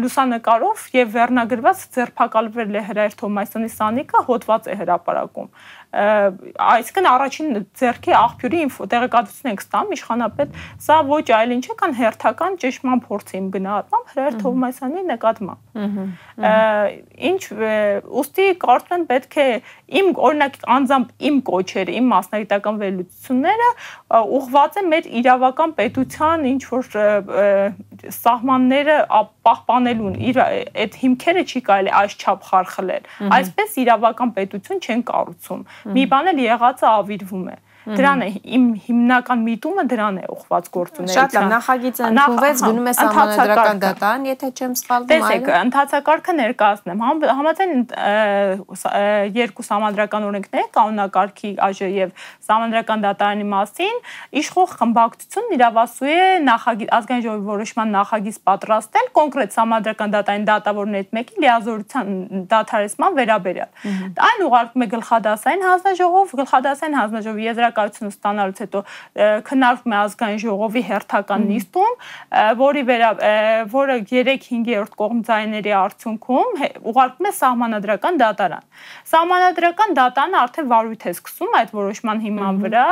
[0.00, 5.50] լուսանկարով եւ վերնագրված ձերբակալվել է Հրայր Թոմասյանի սանիկը հոտված է հրաապարակում
[5.94, 8.60] այսինքն առաջին ձերքի աղբյուրի
[8.94, 14.10] տեղեկատվություն ենք ստանում իշխանապետ սա ոչ այլ ինչ է կան հերթական ճշմարտ փորձի իմ գնահատմամբ
[14.14, 15.60] Հրայր Թովմասյանի նկատմամբ
[17.30, 17.42] ինչ
[18.24, 19.48] ուստի կարծում եմ պետք է
[20.00, 23.68] իմ օրինակ անձամբ իմ կոչերը իմ մասնագիտական վերլուծությունները
[24.38, 26.82] ուղղված են մեր իրավական պետության ինչ որ
[28.18, 28.98] սահմանները
[29.48, 35.62] պահպանելուն իր այդ հիմքերը չի կարելի այս չափ խարխլել այսպես իրավական պետություն չեն կառուցում
[35.96, 41.14] մի բան էլ եղածը ավիրվում է Դրան է իմ հիմնական միտումը դրան է ուղված գործունեության։
[41.14, 47.04] Շատ լավ, նախագիծը ընդունվեց, գնում է համանդրական դատան, եթե չեմ սխալվում, այո։ Տեսեք, ընթացակարգը ներկայացնեմ։
[47.34, 47.72] Համաձայն
[49.36, 53.96] երկու համանդրական օրենքներ, կանոնակարգի ԱԺ եւ համանդրական դատարանի մասին,
[54.40, 56.18] իշխող խմբակցությունն իրավասու է
[56.48, 62.06] նախագիծ ազգային ժողովի որոշման նախագիծ պատրաստել կոնկրետ համանդրական դատարանի դատավորներից մեկի լիազորության
[62.54, 63.70] դադարեցման վերաբերյալ։
[64.28, 68.80] Այն ուղարկվում է գլխադասային հանձնաժողով, գլխադասային հանձնաժողովի եզրակ տեղեկատվություն ստանալուց հետո
[69.48, 71.92] քննարկվում է ազգային ժողովի հերթական նիստում,
[72.60, 73.10] որի վերա
[73.74, 76.62] որը 3-5-րդ կողմ ձայների արդյունքում
[76.94, 78.66] ուղարկվում է սահմանադրական դատարան։
[79.14, 82.84] Սահմանադրական դատարանը արդեն վարույթ է սկսում այդ որոշման հիման վրա,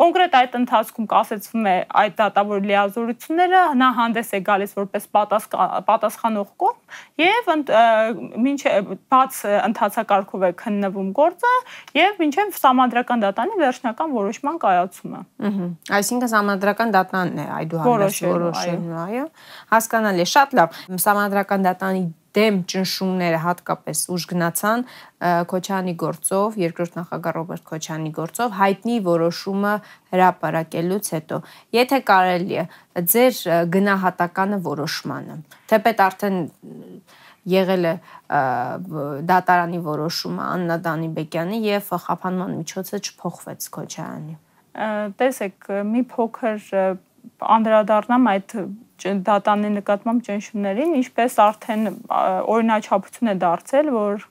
[0.00, 5.08] կոնկրետ այդ ընթացքում կասեցվում է այդ դատավոր լիազորությունները, նա հանդես է գալիս որպես
[5.90, 6.78] պատասխանող կողմ
[7.20, 7.50] եւ
[8.40, 11.52] մինչեւ բաց ընթացակարգով է քննվում գործը
[11.96, 15.66] եւ մինչեւ սահմանադրական դատարանի վերջնական որոշ որոշման կայացումը։ Ահա։
[15.98, 19.26] Այսինքն համանդրական դատանն է այդուհանդերձ որոշելու, այո։
[19.74, 24.84] Հասկանալի է, շատ լավ։ Համանդրական դատանի դեմ ճնշումները հատկապես ուժ գնացան
[25.50, 29.72] Քոչյանի գործով, երկրորդ նախագահ Ռոբերտ Քոչյանի գործով հայտնի որոշումը
[30.14, 31.40] հրապարակելուց հետո։
[31.74, 32.64] Եթե կարելի է
[33.10, 33.40] ձեր
[33.74, 35.36] գնահատականը որոշմանը,
[35.74, 36.38] թեպետ արդեն
[37.48, 37.94] եղել է
[39.30, 44.36] դատարանի որոշումը Աննա Դանիբեկյանի եւ խափանման միջոցը չփոխվեց Քոչարյանի։
[45.20, 46.68] Տեսեք, մի փոքր
[47.56, 48.54] անդրադառնամ այդ
[49.00, 51.86] դատանի նկատմամբ ճնշումներին, ինչպես արդեն
[52.54, 54.24] օրինաչափություն է դարձել, որ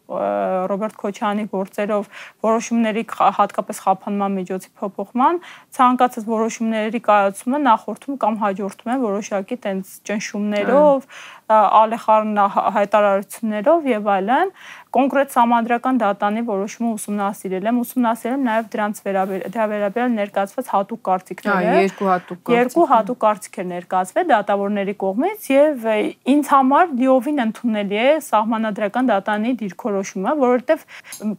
[0.69, 2.09] Ռոբերտ Քոչյանի գործերով
[2.45, 3.03] որոշումների
[3.39, 5.41] հատկապես խափանման միջոցի փոփոխման
[5.79, 11.09] ցանկացած որոշումների կայացումը նախորդում կամ հաջորդում է որոշակի տենց ճնշումներով,
[11.49, 12.35] ալեխառն
[12.77, 14.51] հայտարարություններով եւ այլն
[14.89, 21.75] կոնկրետ համանդրական դատանի որոշումը ուսումնասիրել եմ, ուսումնասիրել եմ նաև դրանց վերաբերյալ ներկայացված հատուկ կարծիքները։ Այո,
[21.79, 25.85] երկու հատուկ կարծիք։ Երկու հատուկ կարծիքեր ներկայացվել դատավորների կողմից եւ
[26.33, 30.85] ինձ համար լիովին ընդունելի է սահմանադրական դատանի դիրքորոշումը, որովհետեւ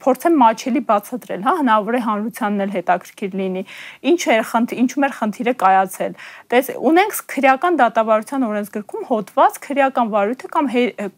[0.06, 3.64] փորձեմ մաչելի բացատրել, հա, հնարավոր է հանրությանն էլ հետաքրքիր լինի։
[4.10, 6.16] Ինչ էր խնդիր, ինչու մեր խնդիրը կայացել։
[6.50, 10.70] Տես ունենք քրեական դատավարության օրենսգրքում հոդված քրեական վարույթը կամ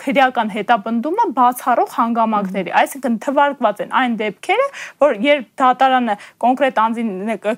[0.03, 4.67] քրեական հետապնդումը բացառող հանգամ հանգամանքների, այսինքն թվարկված են այն դեպքերը,
[5.03, 7.11] որ երբ դատարանը կոնկրետ անձին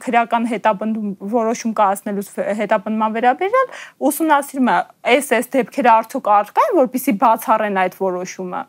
[0.05, 2.31] քրեական հետապնդում որոշում կայացնելուց
[2.65, 3.73] հետապնդման վերաբերյալ
[4.09, 4.77] ուսումնասիրում է
[5.15, 8.63] այս այս դեպքերը արդյոք առկա են, որpիսի բացառեն այդ որոշումը։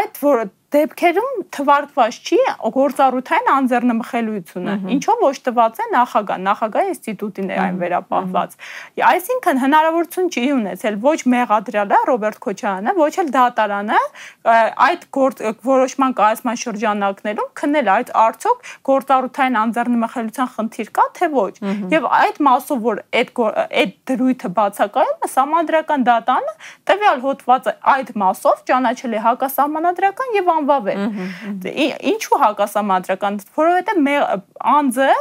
[0.00, 2.38] Այդ որ դեպքերում թվարկված չի
[2.76, 8.54] գործառութային անձեռնմխելիությունը, ինչով ոչ տված է նախագահ, նախագահ ինստիտուտին է այն վերապահված։
[9.10, 14.00] Այսինքն հնարավորություն չի ունեցել ոչ մեղադրյալը Ռոբերտ Քոչարյանը, ոչ էլ դատարանը
[14.86, 15.06] այդ
[15.70, 21.52] որոշման կայացման շրջանակներում քննել այդ արդյոք գործառութային անձեռնմխելիության խնդիր կա թե ոչ։
[21.90, 23.32] Եվ այդ մասով որ այդ
[23.80, 26.52] այդ դրույթը բացակայում է, համանդրական դատանը
[26.90, 31.02] տվյալ հոդվածը այդ մասով ճանաչել է հակասահմանադրական եւ անվավել։
[32.12, 34.00] Ինչու հակասամադրական, որովհետեւ
[34.76, 35.12] անձը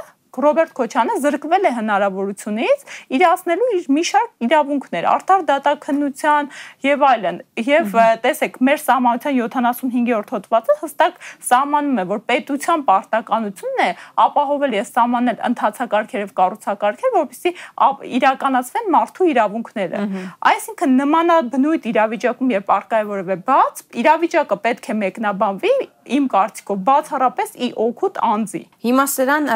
[0.46, 2.86] Ռոբերտ Քոչյանը զրկվել է հնարավորությունից
[3.20, 6.50] իրացնելու իր մի շարք իրավունքներ, արտար դատաքննության
[6.86, 13.90] եւ այլն։ Եվ տեսեք, մեր սահմանության 75-րդ հոդվածը հստակ սահմանում է, որ պետության պարտականությունն է
[14.26, 20.04] ապահովել եւ սահմանել ընթացակարգեր եւ կառուցակարգեր, որովհետեւ իրականացվեն մարդու իրավունքները։
[20.50, 25.74] Այսինքն նմանաբնույթ իրավիճակում երբ արկա է որևէ բաց, իրավիճակը պետք է մեկնաբանվի
[26.18, 29.50] իմ կարծիքով բացառապես ի օգուտ անձի։ Հիմա սրան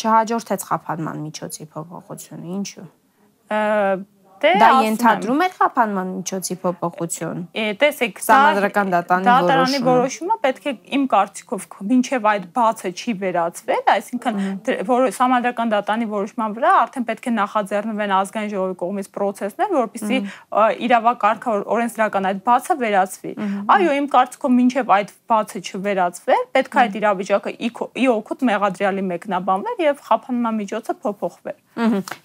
[0.00, 2.86] չհաջորդեց խափանման միջոցի փոփոխությունը, ինչու։
[4.40, 7.40] Դե դա ենթադրում է խափանման միջոցի փոփոխություն։
[7.80, 13.82] Տեսեք, համադրական դատանի որոշումը։ Դատարանի որոշումը պետք է իմ կարծիքով մինչև այդ բացը չի վերացվել,
[13.94, 14.40] այսինքն
[14.90, 20.18] որ համադրական դատանի որոշման վրա արդեն պետք է նախաձեռնվեն ազգային ժողովի կողմից process-ներ, որպեսզի
[20.88, 23.32] իրավակարգը օրենսդրական այդ բացը վերացվի։
[23.76, 29.84] Այո, իմ կարծիքով մինչև այդ բացը չվերացվել, պետք է այդ իրավիճակը ի օգուտ մեղադրյալի մեկնաբանվեր
[29.90, 31.58] եւ խափանման միջոցը փոփոխվեր։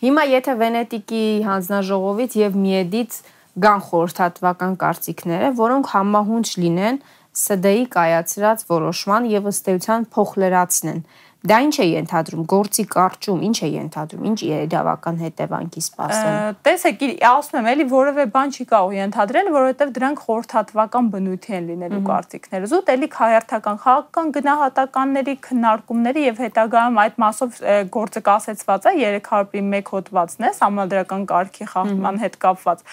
[0.06, 3.20] Հիմա եթե Վենետիկի հանձնաժողովը ժողովից եւ միեդից
[3.65, 6.98] գան խորհրդատվական կարծիքները, որոնք համահունչ լինեն
[7.36, 11.00] ՍԴ-ի կայացրած որոշման եւ ըստ էության փոխլրացնեն։
[11.45, 17.60] Դա ինչ է ենթադրում, գործի կարճում, ինչ է ենթադրում, ինչ իրավական հետևանքի սպասել։ Տեսեք, ասում
[17.60, 22.91] եմ, էլի որևէ բան չի կարող ենթադրել, որովհետև դրանք խորհրդատվական բնույթի են լինելու կարծիքները։ Զուտ
[22.95, 27.60] էլի հայերթական խաղական գնահատականների քննարկումների եւ հետագայում այդ մասով
[27.95, 28.95] գործը կասեցված է
[29.29, 32.84] 301 հոդվածն է համադրական կարգի խախտման հետ կապված։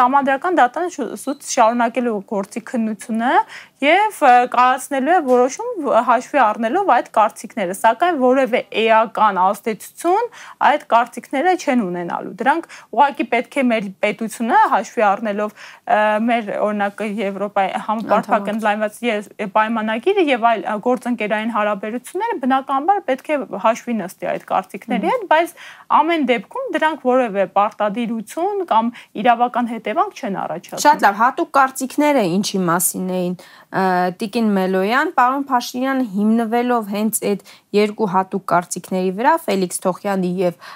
[0.00, 3.32] Համադրական դատանը զուտ շարունակելու գործի քննությունը
[3.80, 4.18] եւ
[4.52, 10.26] կայացնելու է որոշում հաշվի առնելով այդ կարծիքները, սակայն որևէ էական ազդեցություն
[10.68, 15.54] այդ կարծիքները չեն ունենալու։ Դրանք ուղղակի պետք է մեր պետությունը հաշվի առնելով
[16.28, 19.00] մեր օրինակ Եվրոպայի համապարփակ ընդլայնված
[19.56, 25.54] պայմանագիրը եւ այլ գործընկերային հարաբերությունները բնականաբար պետք է հաշվի նստի այդ կարծիքների հետ, բայց
[26.00, 32.62] ամեն դեպքում դրանք որևէ պարտադիրություն կամ իրավական հետևանք չեն առաջացնում։ Շատ լավ, հատուկ կարծիքները ինչի
[32.70, 33.34] մասին էին
[33.70, 37.42] Տիկին Մելոյան, պարոն Փաշինյանը հիմնվելով հենց այդ
[37.76, 40.70] երկու հատուկ կարծիքների վրա Ֆելիքս Թոխյանի եւ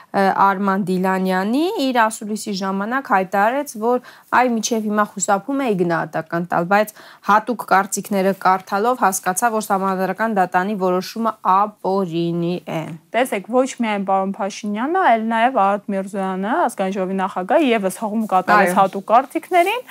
[0.45, 3.99] Արման Դիլանյանի իր ասուլիսի ժամանակ հայտարարեց, որ
[4.39, 6.95] այ միջև հիմա խուսափում է գնահատական տալ, բայց
[7.35, 12.83] հատուկ կարծիքները կարդալով հասկացա, որ համանդրական դատանի որոշումը ապօրինի է։
[13.15, 18.79] Տեսեք, ոչ միայն պարոն Փաշինյանը, այլ նաեւ Արադ Միրզոյանը, ազգային ժողովի նախագահը եւս հողում կատարեց
[18.79, 19.83] հատուկ կարծիքներին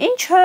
[0.00, 0.40] ինչը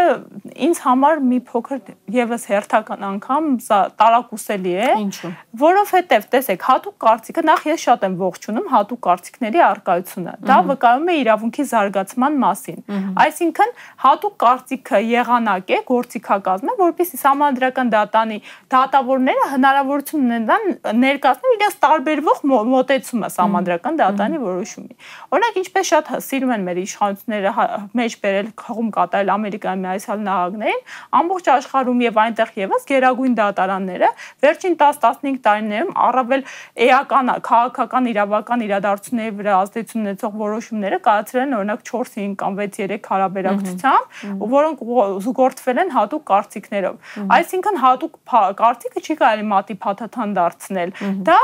[0.66, 7.44] ինձ համար մի փոքր եւս հերթական անգամ սա տարակուսելի է ինչու որովհետեւ տեսեք հատուկ կարծիքը
[7.50, 12.80] նախ ես շատ եմ ողջունում հատուկ կարծիքների արկայությունը դա վկայում է իրավունքի զարգացման մասին
[13.26, 13.74] այսինքն
[14.06, 18.38] հատուկ կարծիքը եղանակ է գործիքակազմ է որովհետեւ համանդրական դատանի
[18.76, 20.66] դատավորները հնարավորություն ունենան
[21.06, 22.42] ներկայացնել իրենց տարբերվող
[22.76, 24.98] մոտեցումը համանդրական դատանի որոշումի
[25.36, 27.68] օրինակ ինչպես շատ սիրում են մեր իշխանությունները
[28.00, 30.80] մեջ բերել խաղում կատարել Ամերիկայի Միացյալ Նահանգներին,
[31.20, 34.10] ամբողջ աշխարհում եւ այնտեղ եւս գերագույն դատարանները
[34.46, 36.44] վերջին 10-15 տարիներում առավել
[36.86, 44.18] էական քաղաքական իրավական իրադարձությունների վրա ազդեցություն ունեցող որոշումները կայացրել են օրինակ 4-5 կամ 6-3 հարաբերակցությամբ,
[44.56, 44.84] որոնք
[45.26, 46.96] զուգորդվել են հատուկ կարծիքներով։
[47.36, 48.20] Այսինքն հատուկ
[48.62, 50.94] կարծիքը չի կարելի մատի փաթաթան դարձնել։
[51.30, 51.40] Դա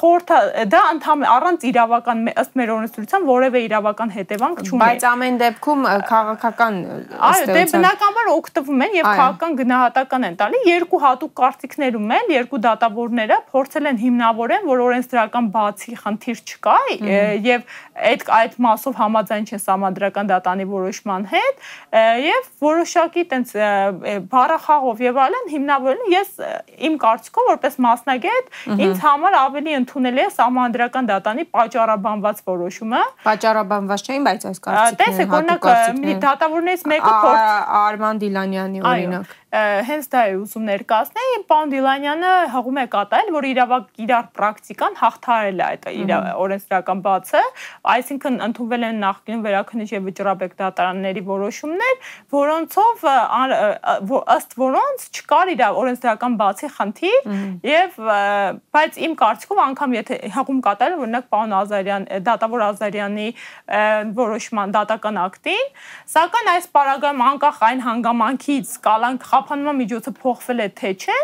[0.00, 0.38] խորհրդա
[0.72, 6.78] դա ընդհանուր առանց իրավական ըստ մեր օրենսդրության որևէ իրավական հետևանք չունի։ Բայց ամեն դեպքում քաղաքական
[7.50, 13.38] դե բնականաբար օգտվում են եւ քաղաքական գնահատական են տալի երկու հատուկ կարծիքներում են երկու դատավորները
[13.52, 16.76] փորձել են հիմնավորեն, որ օրենսդրական բացի խնդիր չկա
[17.42, 17.66] եւ
[18.12, 21.66] այդ այդ մասով համաձայն չեն համադրական դատանի որոշման հետ
[22.22, 23.54] եւ որոշակի տենց
[24.32, 26.30] բառախաղով եւ այլն հիմնավորել ես
[26.88, 28.50] իմ կարծիքով որպես մասնագետ
[28.86, 35.36] ինձ համար ավելի ընդունելի է համադրական դատանի պատճառաբանված որոշումը պատճառաբանված չէին բայց այս կարծիքները տեսեք
[35.38, 35.68] օրինակ
[36.26, 37.12] դատավորներից մեկը
[37.82, 43.88] Արման Դիլանյանի օրինակ հենց դա է ուզում ներկայացնել, պարոն Դիլանյանը հղում է կատարել, որ իրավակ
[44.00, 45.88] իրար պրակտիկան հաղթարել է այդ
[46.40, 47.42] օրենսդրական բացը,
[47.92, 52.00] այսինքն ընդունվել են նախկին վերաքննիչ եւ վճռաբեկ դատարանների որոշումներ,
[52.32, 53.04] որոնցով
[54.32, 57.28] ըստ որոնց չկար իր օրենսդրական բացի խնդիր
[57.68, 58.00] եւ
[58.72, 63.28] բայց իմ կարծիքով անգամ եթե հղում կատարել օրինակ պարոն Ազարյան դատավոր Ազարյանի
[64.16, 65.70] որոշման դատական ակտին,
[66.16, 66.68] սակայն այս
[67.12, 71.18] պարագայում անկախ այն հանգամանքից կալանք խափանման միջոցը փոխվել է թե չէ,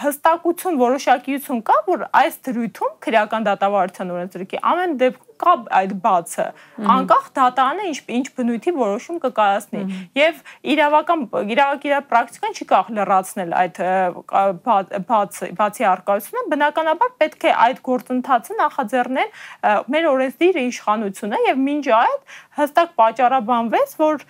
[0.00, 6.46] հստակություն, որոշակիություն կա, որ այս դրույթում քրեական դատավարության օրենսդրքի ամեն դեպքում կա այդ բացը
[6.94, 9.82] անկախ դատարանը ինչ ինչ բնույթի որոշում կկայացնի
[10.18, 10.40] եւ
[10.74, 13.80] իրավական իրավական իր պրակտիկան չի կարող լրացնել այդ
[15.10, 19.30] բաց բացի արկայությունը բնականաբար պետք է այդ գործընթացը նախաձեռնել
[19.96, 24.26] մեր օրենսդիր իշխանությունը եւ մինչ այդ հստակ պատճառաբանվեց որ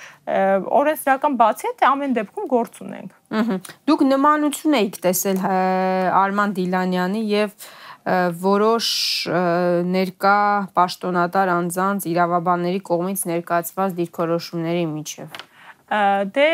[0.80, 3.14] օրենսդրական բացի հետ ամեն դեպքում գործ ունենք
[3.90, 7.54] դուք նմանություն եք տեսել Արման Դիլանյանի եւ և
[8.06, 8.86] որոշ
[9.90, 10.38] ներկա
[10.78, 15.40] պաշտոնատար անձանց իրավաբանների կողմից ներկայացված դիրքորոշումների միջև
[15.86, 16.46] դե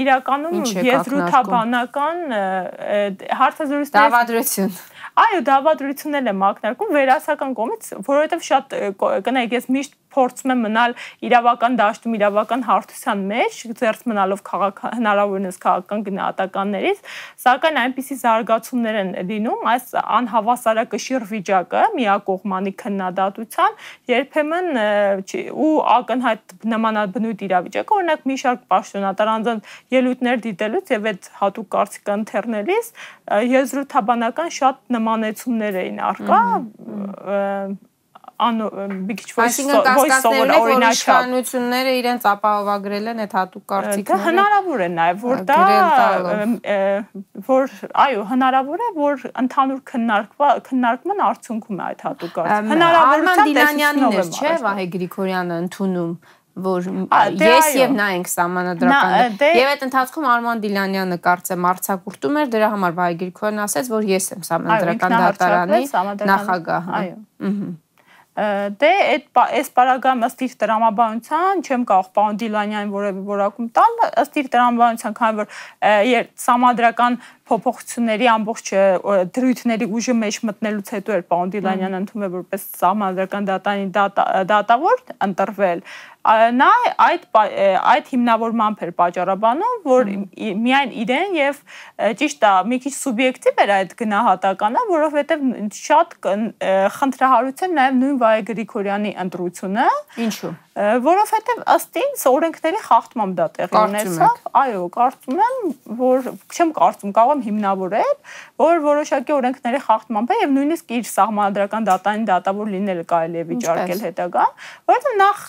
[0.00, 2.20] իրականում եզրութաբանական
[3.40, 4.70] հարցազրույցներ դավադրություն
[5.24, 8.76] այո դավադրություններ եմ ակնարկում վերասական կողմից որովհետև շատ
[9.28, 10.94] կնայեք ես միշտ փորձում եմ մնալ
[11.28, 17.02] իրավական դաշտում, իրավական հարթության մեջ, ձերծ մնալով քաղաք հնարավորինս քաղաքական գնահատականներից,
[17.44, 19.86] սակայն այնպիսի զարգացումներ են լինում այս
[20.18, 23.78] անհավասարակշիռ վիճակը միակողմանի քննադատության
[24.12, 24.68] երբեմն
[25.68, 32.16] ու ակնհայտ նմանաբնույթ իրավիճակը, օրինակ մի շարք պաշտոնատար անձանց ելույթներ դիտելուց եւ այդ հատուկ կարծիքը
[32.18, 32.90] ընթերնելիս
[33.58, 36.40] եզրութաբանական շատ նմանեցումներ էին արկա
[38.38, 38.58] ան
[39.08, 45.24] մի քիչ voice-over օրինակ իշխանությունները իրենց ապահովագրել են այդ հատուկ Դա կարծիքները։ հնարավոր է նաև
[45.26, 45.56] որ դա
[47.48, 47.66] որ
[48.06, 53.48] այո հնարավոր է որ ընդհանուր քննարկվա քննարկման արդյունքում է այդ հատուկ կարծիքը։ Հնարավորության
[54.18, 56.12] էր, չէ, Վահե Գրիգորյանը ընդունում
[56.58, 56.86] որ
[57.38, 62.48] դե ես եւ նա ենք սահմանադրական դե- եւ այդ ընթացքում Արման Դիլանյանը կարծեմ արցակուրտում էր
[62.54, 65.82] դրա համար Վահե Գրիգորյանը ասաց որ ես եմ սահմանադրական դատարանի
[66.32, 67.14] նախագահը այո
[68.38, 74.38] դե այդ այս պարագայում ըստ իր տրամաբանության չեմ կարող պարոն Դիլանյանին որևէ որակում տալ ըստ
[74.42, 75.48] իր տրամաբանության քանի որ
[76.06, 77.18] երբ համադրական
[77.48, 78.70] փոփոխությունների ամբողջ
[79.38, 83.88] դրույթների ուժը մեջ մտնելուց հետո էր պարոն Դիլանյանը ընդունել որպես համադրական դատանի
[84.52, 85.82] դատավոր ընտրվել
[86.28, 86.68] նա
[87.00, 90.10] այդ այդ հիմնավորմամբ էր պատճառաբանում, որ
[90.64, 91.60] միայն իրեն եւ
[92.20, 95.46] ճիշտ է, մի քիչ սուբյեկտիվ էր այդ գնահատականը, որովհետեւ
[95.78, 96.16] շատ
[96.98, 99.90] խնդրահարույց էր նաեւ նույն Վայե Գրիգորյանի ընտրությունը։
[100.26, 105.58] Ինչու՞ որովհետև ըստ ինձ օրենքների խախտմամբ դա տեղի ունեցավ։ Այո, կարծում եմ,
[105.98, 108.12] որ չեմ կարծում, կարող եմ հիմնավորել,
[108.62, 114.02] որ որոշակի օրենքների խախտմամբ է եւ նույնիսկ իր սահմանադրական դատային դատավոր լինելը կարելի է վիճարկել
[114.06, 114.46] հետագա,
[114.92, 115.44] որովհետև նախ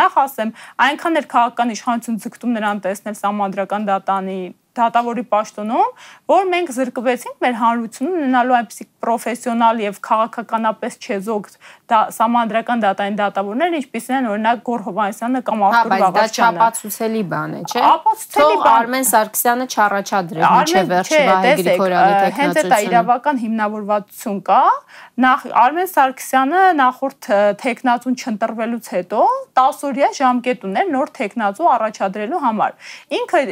[0.00, 0.54] նախ ասեմ,
[0.88, 4.40] այնքան էր քաղաքական իշխանություն ձգտում նրան տեսնել սահմանադրական դատանի
[4.78, 5.88] դատավորի պաշտոնում,
[6.34, 11.48] որ մենք զրկվեցինք մեր հանրությունում ունենալու այնպիսի պրոֆեսիոնալ եւ քաղաքականապես չեզոք
[11.92, 17.54] դա համանդրական դատային դատավորներ, ինչպիսին են օրինակ Գոր Հովանեսյանը կամ Արտուր Վաղաշյանը։ Դա չապացուցելի բան
[17.54, 23.40] է, չէ։ Ապացուցելի բան։ Արմեն Սարգսյանը չառաջադրել միջև վերջի Վահե Գրիգորյանի տեխնացությունը։ Հենց այդ իրավական
[23.44, 24.60] հիմնավորվածություն կա։
[25.24, 27.28] Նախ Արմեն Սարգսյանը նախորդ
[27.64, 29.20] տեխնացուն չընտրվելուց հետո
[29.60, 32.72] 10 օրյա ժամկետ ուներ նոր տեխնացու առաջադրելու համար։
[33.20, 33.42] Ինքը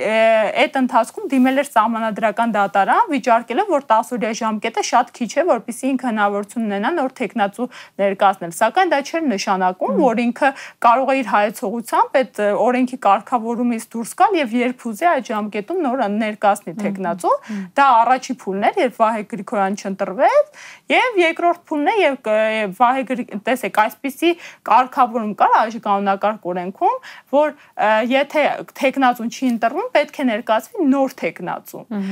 [0.62, 5.42] այդ ընթացքում ընթացքում դիմել էր սահմանադրական դատարան, վիճարկելով, որ 10 օրյա ժամկետը շատ քիչ է,
[5.48, 7.66] որpիսի ինքը հնարավորություն ունենա նոր տեխնացու
[8.00, 10.50] ներկայացնել։ Սակայն դա չէր նշանակում, որ ինքը
[10.86, 16.04] կարող է իր հայեցողությամբ այդ օրենքի կարգավորումից դուրս գալ եւ երբ ուզի այդ ժամկետում նոր
[16.22, 17.34] ներկայացնի տեխնացու։
[17.76, 22.30] Դա առաջի փուլն էր, երբ Վահե Գրիգորյան չընտրվեց, եւ երկրորդ փուլն է եւ
[22.78, 23.02] Վահե
[23.46, 24.30] տեսեք, այսպիսի
[24.68, 26.96] կարգավորում կար այժմ կանոնակարգ օրենքում,
[27.32, 27.54] որ
[28.12, 28.44] եթե
[28.82, 32.02] տեխնացուն չի ընտրվում, պետք է ներկայացվի նոր նորթ եք նացում։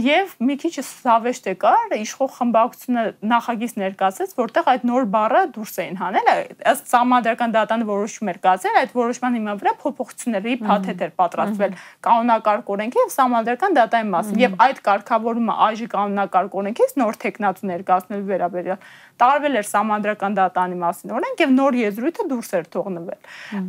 [0.00, 5.74] Եվ մի քիչ սավեշտ է կար, իշխող խմբակցությունը նախագիծ ներկայացրեց, որտեղ այդ նոր բառը դուրս
[5.84, 6.30] էին հանել,
[6.70, 11.76] ըստ համադրական դատան որոշում էր կայացել, այդ որոշման հիմա վրա փոփոխությունների փաթեթ էր պատրաստվել
[12.08, 18.28] կանոնակարգ օրենքի եւ համադրական դատային մասին։ Եվ այդ կարգավորումը այժի կանոնակարգ օրենքից նոր տեխնատու ներկայացնելու
[18.30, 18.80] վերաբերյալ
[19.20, 23.18] տարվել էր համադրական դատանի մասին օրենք եւ նոր եզրույթը դուրս էր թողնվել։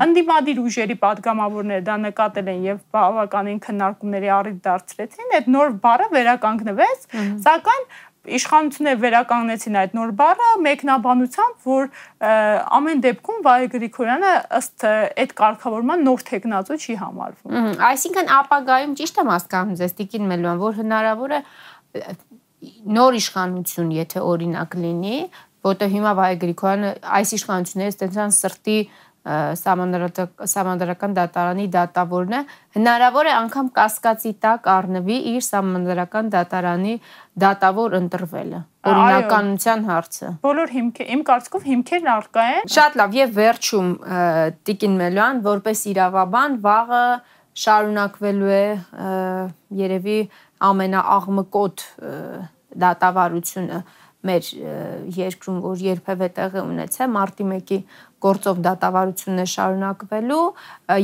[0.06, 6.08] Անդիմադիր ուժերի падգամավորները դա նկատել են եւ բավականին քննարկել քննարկումների առիթ դարձրեցին, այդ նոր բառը
[6.16, 7.06] վերականգնվեց,
[7.46, 7.86] սակայն
[8.22, 11.88] իշխանությունները վերականգնեցին այդ նոր բառը մեկնաբանությամբ, որ
[12.78, 14.86] ամեն դեպքում Վայե Գրիգորյանը ըստ
[15.24, 20.78] այդ կարգավորման նոր տեխնացու չի համարվում։ Այսինքն ապագայում ճիշտ եմ հասկանում ձեզ Տիկին Մելոյան, որ
[20.82, 21.42] հնարավոր է
[23.02, 25.18] նոր իշխանություն, եթե օրինակ լինի,
[25.66, 26.92] որտեղ հիմա Վայե Գրիգորյանը
[27.22, 28.78] այս իշխանություններից տենցան սրտի
[29.22, 32.40] համանդրական դատարանի դատավորն է
[32.78, 36.96] հնարավոր է անգամ կասկածի տակ առնվի իր համանդրական դատարանի
[37.44, 38.62] դատավոր ընտրվելը
[38.92, 43.92] օրինականության հարցը բոլոր հիմքեր իմ կարծիքով հիմքերն արկա են շատ լավ եւ վերջում
[44.66, 47.06] Տիկին Մելոյան որպես իրավաբան վաղը
[47.62, 48.66] շարունակվելու է
[49.86, 50.20] երևի
[50.72, 51.86] ամենաաղմկոտ
[52.82, 53.82] դատավարությունը
[54.22, 54.48] մեր
[55.18, 57.80] երկրում, որ երբևէ տեղի ունեցել մարտի 1-ի
[58.22, 60.44] գործով դատավարությունն է շարունակվելու։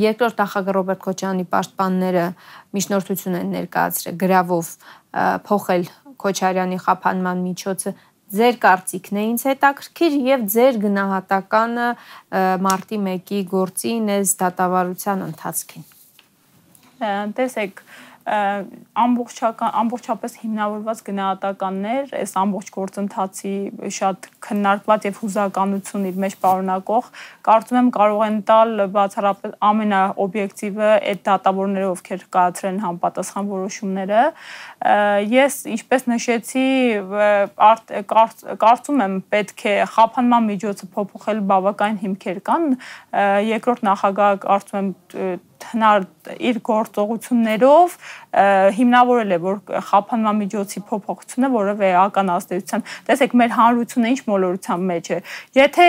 [0.07, 2.25] Երկրորդ նախագահ Ռոբերտ Քոչյանի պաշտպանները
[2.77, 4.71] միջնորդություն են ներկայացրել գրավով
[5.47, 5.87] փոխել
[6.17, 7.93] Քոչարյանի խափանման միջոցը
[8.37, 11.85] ձեր կարծիքն է ինձ հետաքրքիր եւ ձեր գնահատականը
[12.65, 15.85] մարտի 1-ի գործին այս դատավարության ընթացքին։
[17.37, 17.79] Տեսեք,
[18.27, 23.53] ամբողջական ամբողջապես հիմնավորված գնահատականներ, այս ամբողջ գործընթացի
[23.97, 27.07] շատ քննարկված եւ հուզականություն իր մեջ պարունակող,
[27.47, 34.21] կարծում եմ կարող են տալ բացառապես ամենաօբյեկտիվը այդ դատավորները, ովքեր կայացրել են համապատասխան որոշումները։
[35.37, 36.67] Ես ինչպես նշեցի,
[38.67, 42.71] կարծում եմ պետք է խափանման միջոցը փոփոխել բավական հիմքեր կան։
[43.55, 46.05] Երկրորդ նախագահ կարծում եմ հնար
[46.49, 47.95] իր գործողություններով
[48.77, 49.57] հիմնավորել է որ
[49.89, 55.19] խափանման միջոցի փոփոխությունը որևէ ական ազդեցության տեսեք մեր հանրությունը ինչ մոլորության մեջ է
[55.57, 55.87] եթե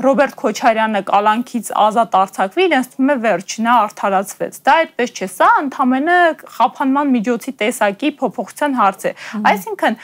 [0.00, 5.48] Ռոբերտ Քոչարյանը կալանքից ազատ արձակվի, իրենց թվում է վերջ, նա արդարացվեց։ Դա այդպես չէ, սա
[5.60, 9.12] ընդհանրապես խափանման միջոցի տեսակի փոփոխության հարց է։
[9.50, 9.98] Այսինքն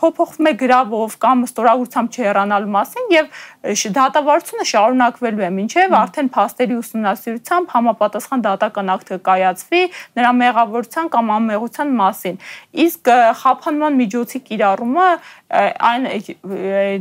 [0.00, 3.30] փոփոխվում է գրավով կամ ստորագրությամբ չհեռանալու մասին եւ
[3.96, 9.82] դատավարությունը շարունակվելու է, ինչեւ արդեն փաստերի ուսումնասիրությամբ համապատասխան դատական ակտ կայացվի
[10.20, 12.38] նրա մեղավորության կամ անմեղության մասին։
[12.86, 13.10] Իսկ
[13.42, 15.08] խափանման միջոցի կիրառումը
[15.56, 16.06] այն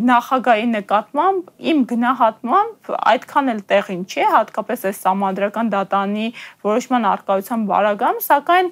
[0.05, 1.85] նախագահի նկատմամբ իմ
[2.15, 6.27] գնահատմամբ այդքան էլ տեղին չէ, հատկապես այս համանդրական դատանի
[6.65, 8.69] որոշման արկայության բարագամ, սակայն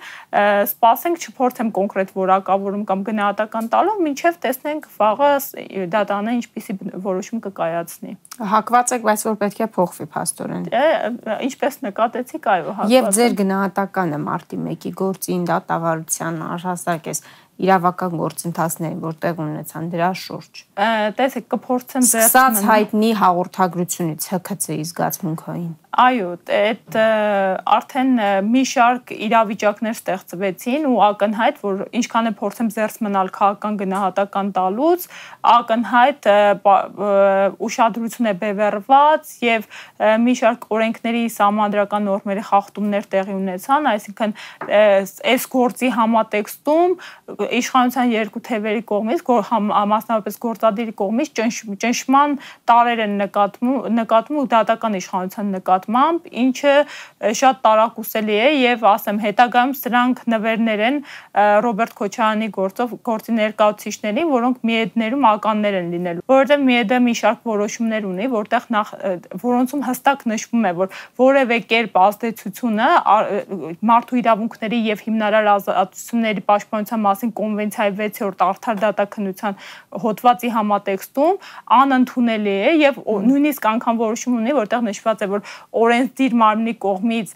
[0.71, 5.31] սպասենք չփորձեմ կոնկրետ որակավորում կամ գնահատական տալով, ինչև տեսնենք վաղը
[5.93, 8.15] դատանը ինչպիսի որոշում կկայացնի։
[8.53, 10.63] Հակված եք, բայց որ պետք է փոխվի փաստորեն։
[11.43, 17.23] Ինչպես նկատեցիք, այո, հակված։ Եվ ձեր գնահատականը մարտի 1-ի գործին դատավարության առհասարակ էս
[17.61, 20.61] իրավական գործընթացներին, որ տեղ ունեցան դրա շուրջ։
[21.19, 26.95] Տեսեք, կփորձեմ ձեր Սկսած հայտնի հաղորդագրությունից ՀՔՑ-ի զգացմունքային։ Այո, այդ
[27.69, 28.13] արդեն
[28.49, 35.05] մի շարք իրավիճակներ ստեղծվեցին ու ակնհայտ, որ ինչքան է փորձեմ զերծ մնալ քաղաքական գնահատական տալուց,
[35.53, 36.29] ակնհայտ
[37.67, 39.67] ուշադրություն է բևեռված եւ
[40.23, 44.35] մի շարք օրենքների համանդրական նորմերի խախտումներ տեղի ունեցան, այսինքն
[45.29, 46.97] այս գործի համատեքստում
[47.61, 49.23] իշխանության երկու թևերի կողմից,
[49.93, 51.33] մասնավորապես գործադիրի կողմից
[51.83, 52.37] ճնշման
[52.73, 56.73] տարեր են նկատվում, նկատվում ու դատական իշխանության նկատվում նկատմամբ, ինչը
[57.35, 60.97] շատ տարակուսելի է եւ ասեմ հետագայում սրանք նվերներ են
[61.63, 68.07] Ռոբերտ Քոչարյանի գործով գործի ներկայացուցիչներին, որոնք միեդներում ականներ են լինելու, որովհետեւ միեդը մի շարք որոշումներ
[68.13, 68.93] ունի, որտեղ նախ
[69.43, 72.89] որոնցում հստակ նշվում է, որ որևէ կերպ ազդեցությունը
[73.93, 79.57] մարդու իրավունքների եւ հիմնարար ազատությունների պաշտպանության մասին կոնվենցիայի 6-րդ արդար դատաքննության
[80.03, 81.41] հոդվածի համատեքստում
[81.83, 85.43] անընդունելի է եւ նույնիսկ անգամ որոշում ունի, որտեղ նշված է, որ
[85.73, 87.33] օրենսդիր մարմնի կողմից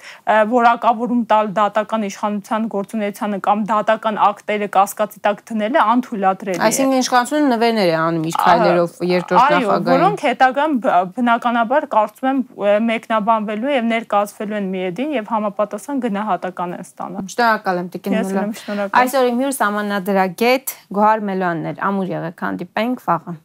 [0.51, 7.49] որակավորում տալ դատական իշխանության գործունեությանը կամ դատական ակտերը կասկածի տակ դնելը անթույլատրելի է։ Այսինքն իշխանությունը
[7.53, 10.77] նվերներ է անում իր քայլերով երկրորդ նախագահային։ Այո, որոնք հետագան
[11.17, 12.43] բնականաբար կարծում եմ
[12.91, 19.31] մեկնաբանվելու եւ ներկայացվելու են միեդին եւ համապատասխան գնահատական են ստանա։ Շնորհակալ եմ Տիկին Մուլա։ Այսօր
[19.31, 23.37] իմ հյուրս ամաննադրագետ Գոհար Մելոյանն էր։ Ամուր եղեք հանդիպենք վաղը։